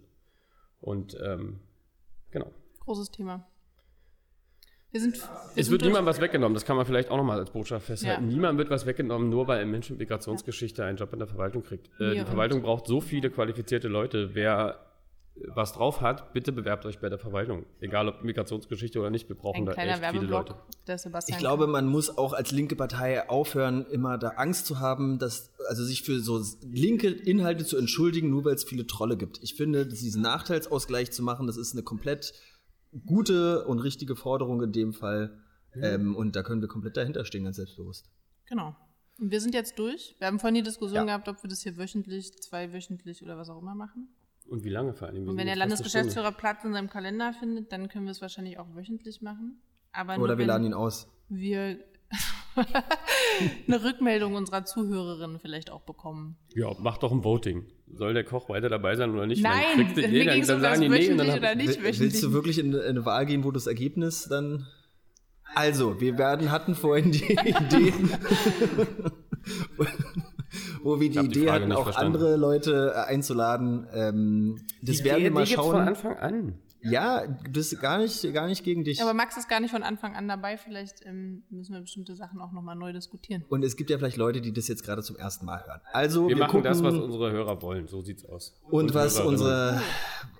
[0.79, 1.59] Und ähm,
[2.31, 2.51] genau.
[2.79, 3.45] Großes Thema.
[4.91, 7.37] Wir sind, wir Es sind wird niemandem was weggenommen, das kann man vielleicht auch nochmal
[7.37, 8.23] als Botschaft festhalten.
[8.23, 8.27] Ja.
[8.27, 11.61] Niemand wird was weggenommen, nur weil ein Mensch mit Migrationsgeschichte einen Job in der Verwaltung
[11.63, 11.89] kriegt.
[11.99, 14.33] Äh, die Verwaltung braucht so viele qualifizierte Leute.
[14.33, 14.88] Wer
[15.47, 17.65] was drauf hat, bitte bewerbt euch bei der Verwaltung.
[17.79, 20.61] Egal ob Migrationsgeschichte oder nicht, wir brauchen Ein da echt viele Werbeblock, Leute.
[20.87, 21.35] der Sebastian.
[21.35, 25.51] Ich glaube, man muss auch als linke Partei aufhören, immer da Angst zu haben, dass,
[25.67, 29.39] also sich für so linke Inhalte zu entschuldigen, nur weil es viele Trolle gibt.
[29.41, 32.33] Ich finde, diesen Nachteilsausgleich zu machen, das ist eine komplett
[33.05, 35.39] gute und richtige Forderung in dem Fall.
[35.75, 38.09] Ähm, und da können wir komplett dahinter stehen, ganz selbstbewusst.
[38.47, 38.75] Genau.
[39.19, 40.15] Und wir sind jetzt durch.
[40.17, 41.05] Wir haben vorhin die Diskussion Ja.
[41.05, 44.07] gehabt, ob wir das hier wöchentlich, zweiwöchentlich oder was auch immer machen.
[44.49, 45.23] Und wie lange vor allem?
[45.23, 48.57] Wir Und wenn der Landesgeschäftsführer Platz in seinem Kalender findet, dann können wir es wahrscheinlich
[48.57, 49.61] auch wöchentlich machen.
[49.91, 51.07] Aber nur Oder wir laden ihn aus.
[51.29, 51.79] wir
[53.67, 56.37] eine Rückmeldung unserer Zuhörerinnen vielleicht auch bekommen.
[56.55, 57.65] Ja, mach doch ein Voting.
[57.91, 59.41] Soll der Koch weiter dabei sein oder nicht?
[59.41, 61.99] Nein, dann kriegst du, mir nee, dann, um sagen die nee dann oder nicht wöchentlich.
[61.99, 64.67] Willst du wirklich in eine Wahl gehen, wo das Ergebnis dann.
[65.55, 67.93] Also, wir werden, hatten vorhin die Idee,
[70.89, 72.15] wo wir die die Idee Frage hatten, auch verstanden.
[72.15, 73.87] andere Leute äh, einzuladen.
[73.93, 75.87] Ähm, das die werden wir mal die gibt's von schauen.
[75.87, 76.53] Anfang an.
[76.81, 79.01] Ja, das ist gar nicht, gar nicht gegen dich.
[79.01, 80.57] Aber Max ist gar nicht von Anfang an dabei.
[80.57, 83.43] Vielleicht ähm, müssen wir bestimmte Sachen auch nochmal neu diskutieren.
[83.49, 85.81] Und es gibt ja vielleicht Leute, die das jetzt gerade zum ersten Mal hören.
[85.91, 87.87] Also, Wir, wir, machen gucken, das, was unsere Hörer wollen.
[87.87, 88.59] So sieht's aus.
[88.69, 89.33] Und was Hörerinnen.
[89.33, 89.81] unsere,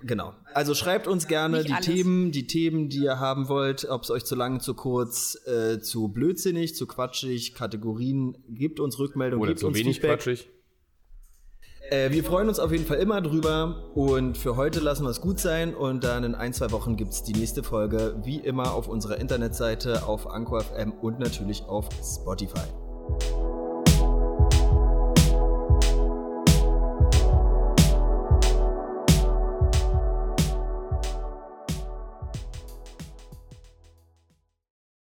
[0.02, 0.34] genau.
[0.54, 1.86] Also schreibt uns gerne Nicht die alles.
[1.86, 5.80] Themen, die Themen, die ihr haben wollt, ob es euch zu lang, zu kurz, äh,
[5.80, 10.18] zu blödsinnig, zu quatschig, Kategorien, gebt uns Rückmeldung, Oder gebt zu uns wenig Feedback.
[10.18, 10.48] quatschig.
[11.90, 15.20] Äh, wir freuen uns auf jeden Fall immer drüber und für heute lassen wir es
[15.20, 18.86] gut sein und dann in ein, zwei Wochen gibt's die nächste Folge, wie immer auf
[18.86, 20.64] unserer Internetseite, auf Anchor
[21.02, 22.68] und natürlich auf Spotify.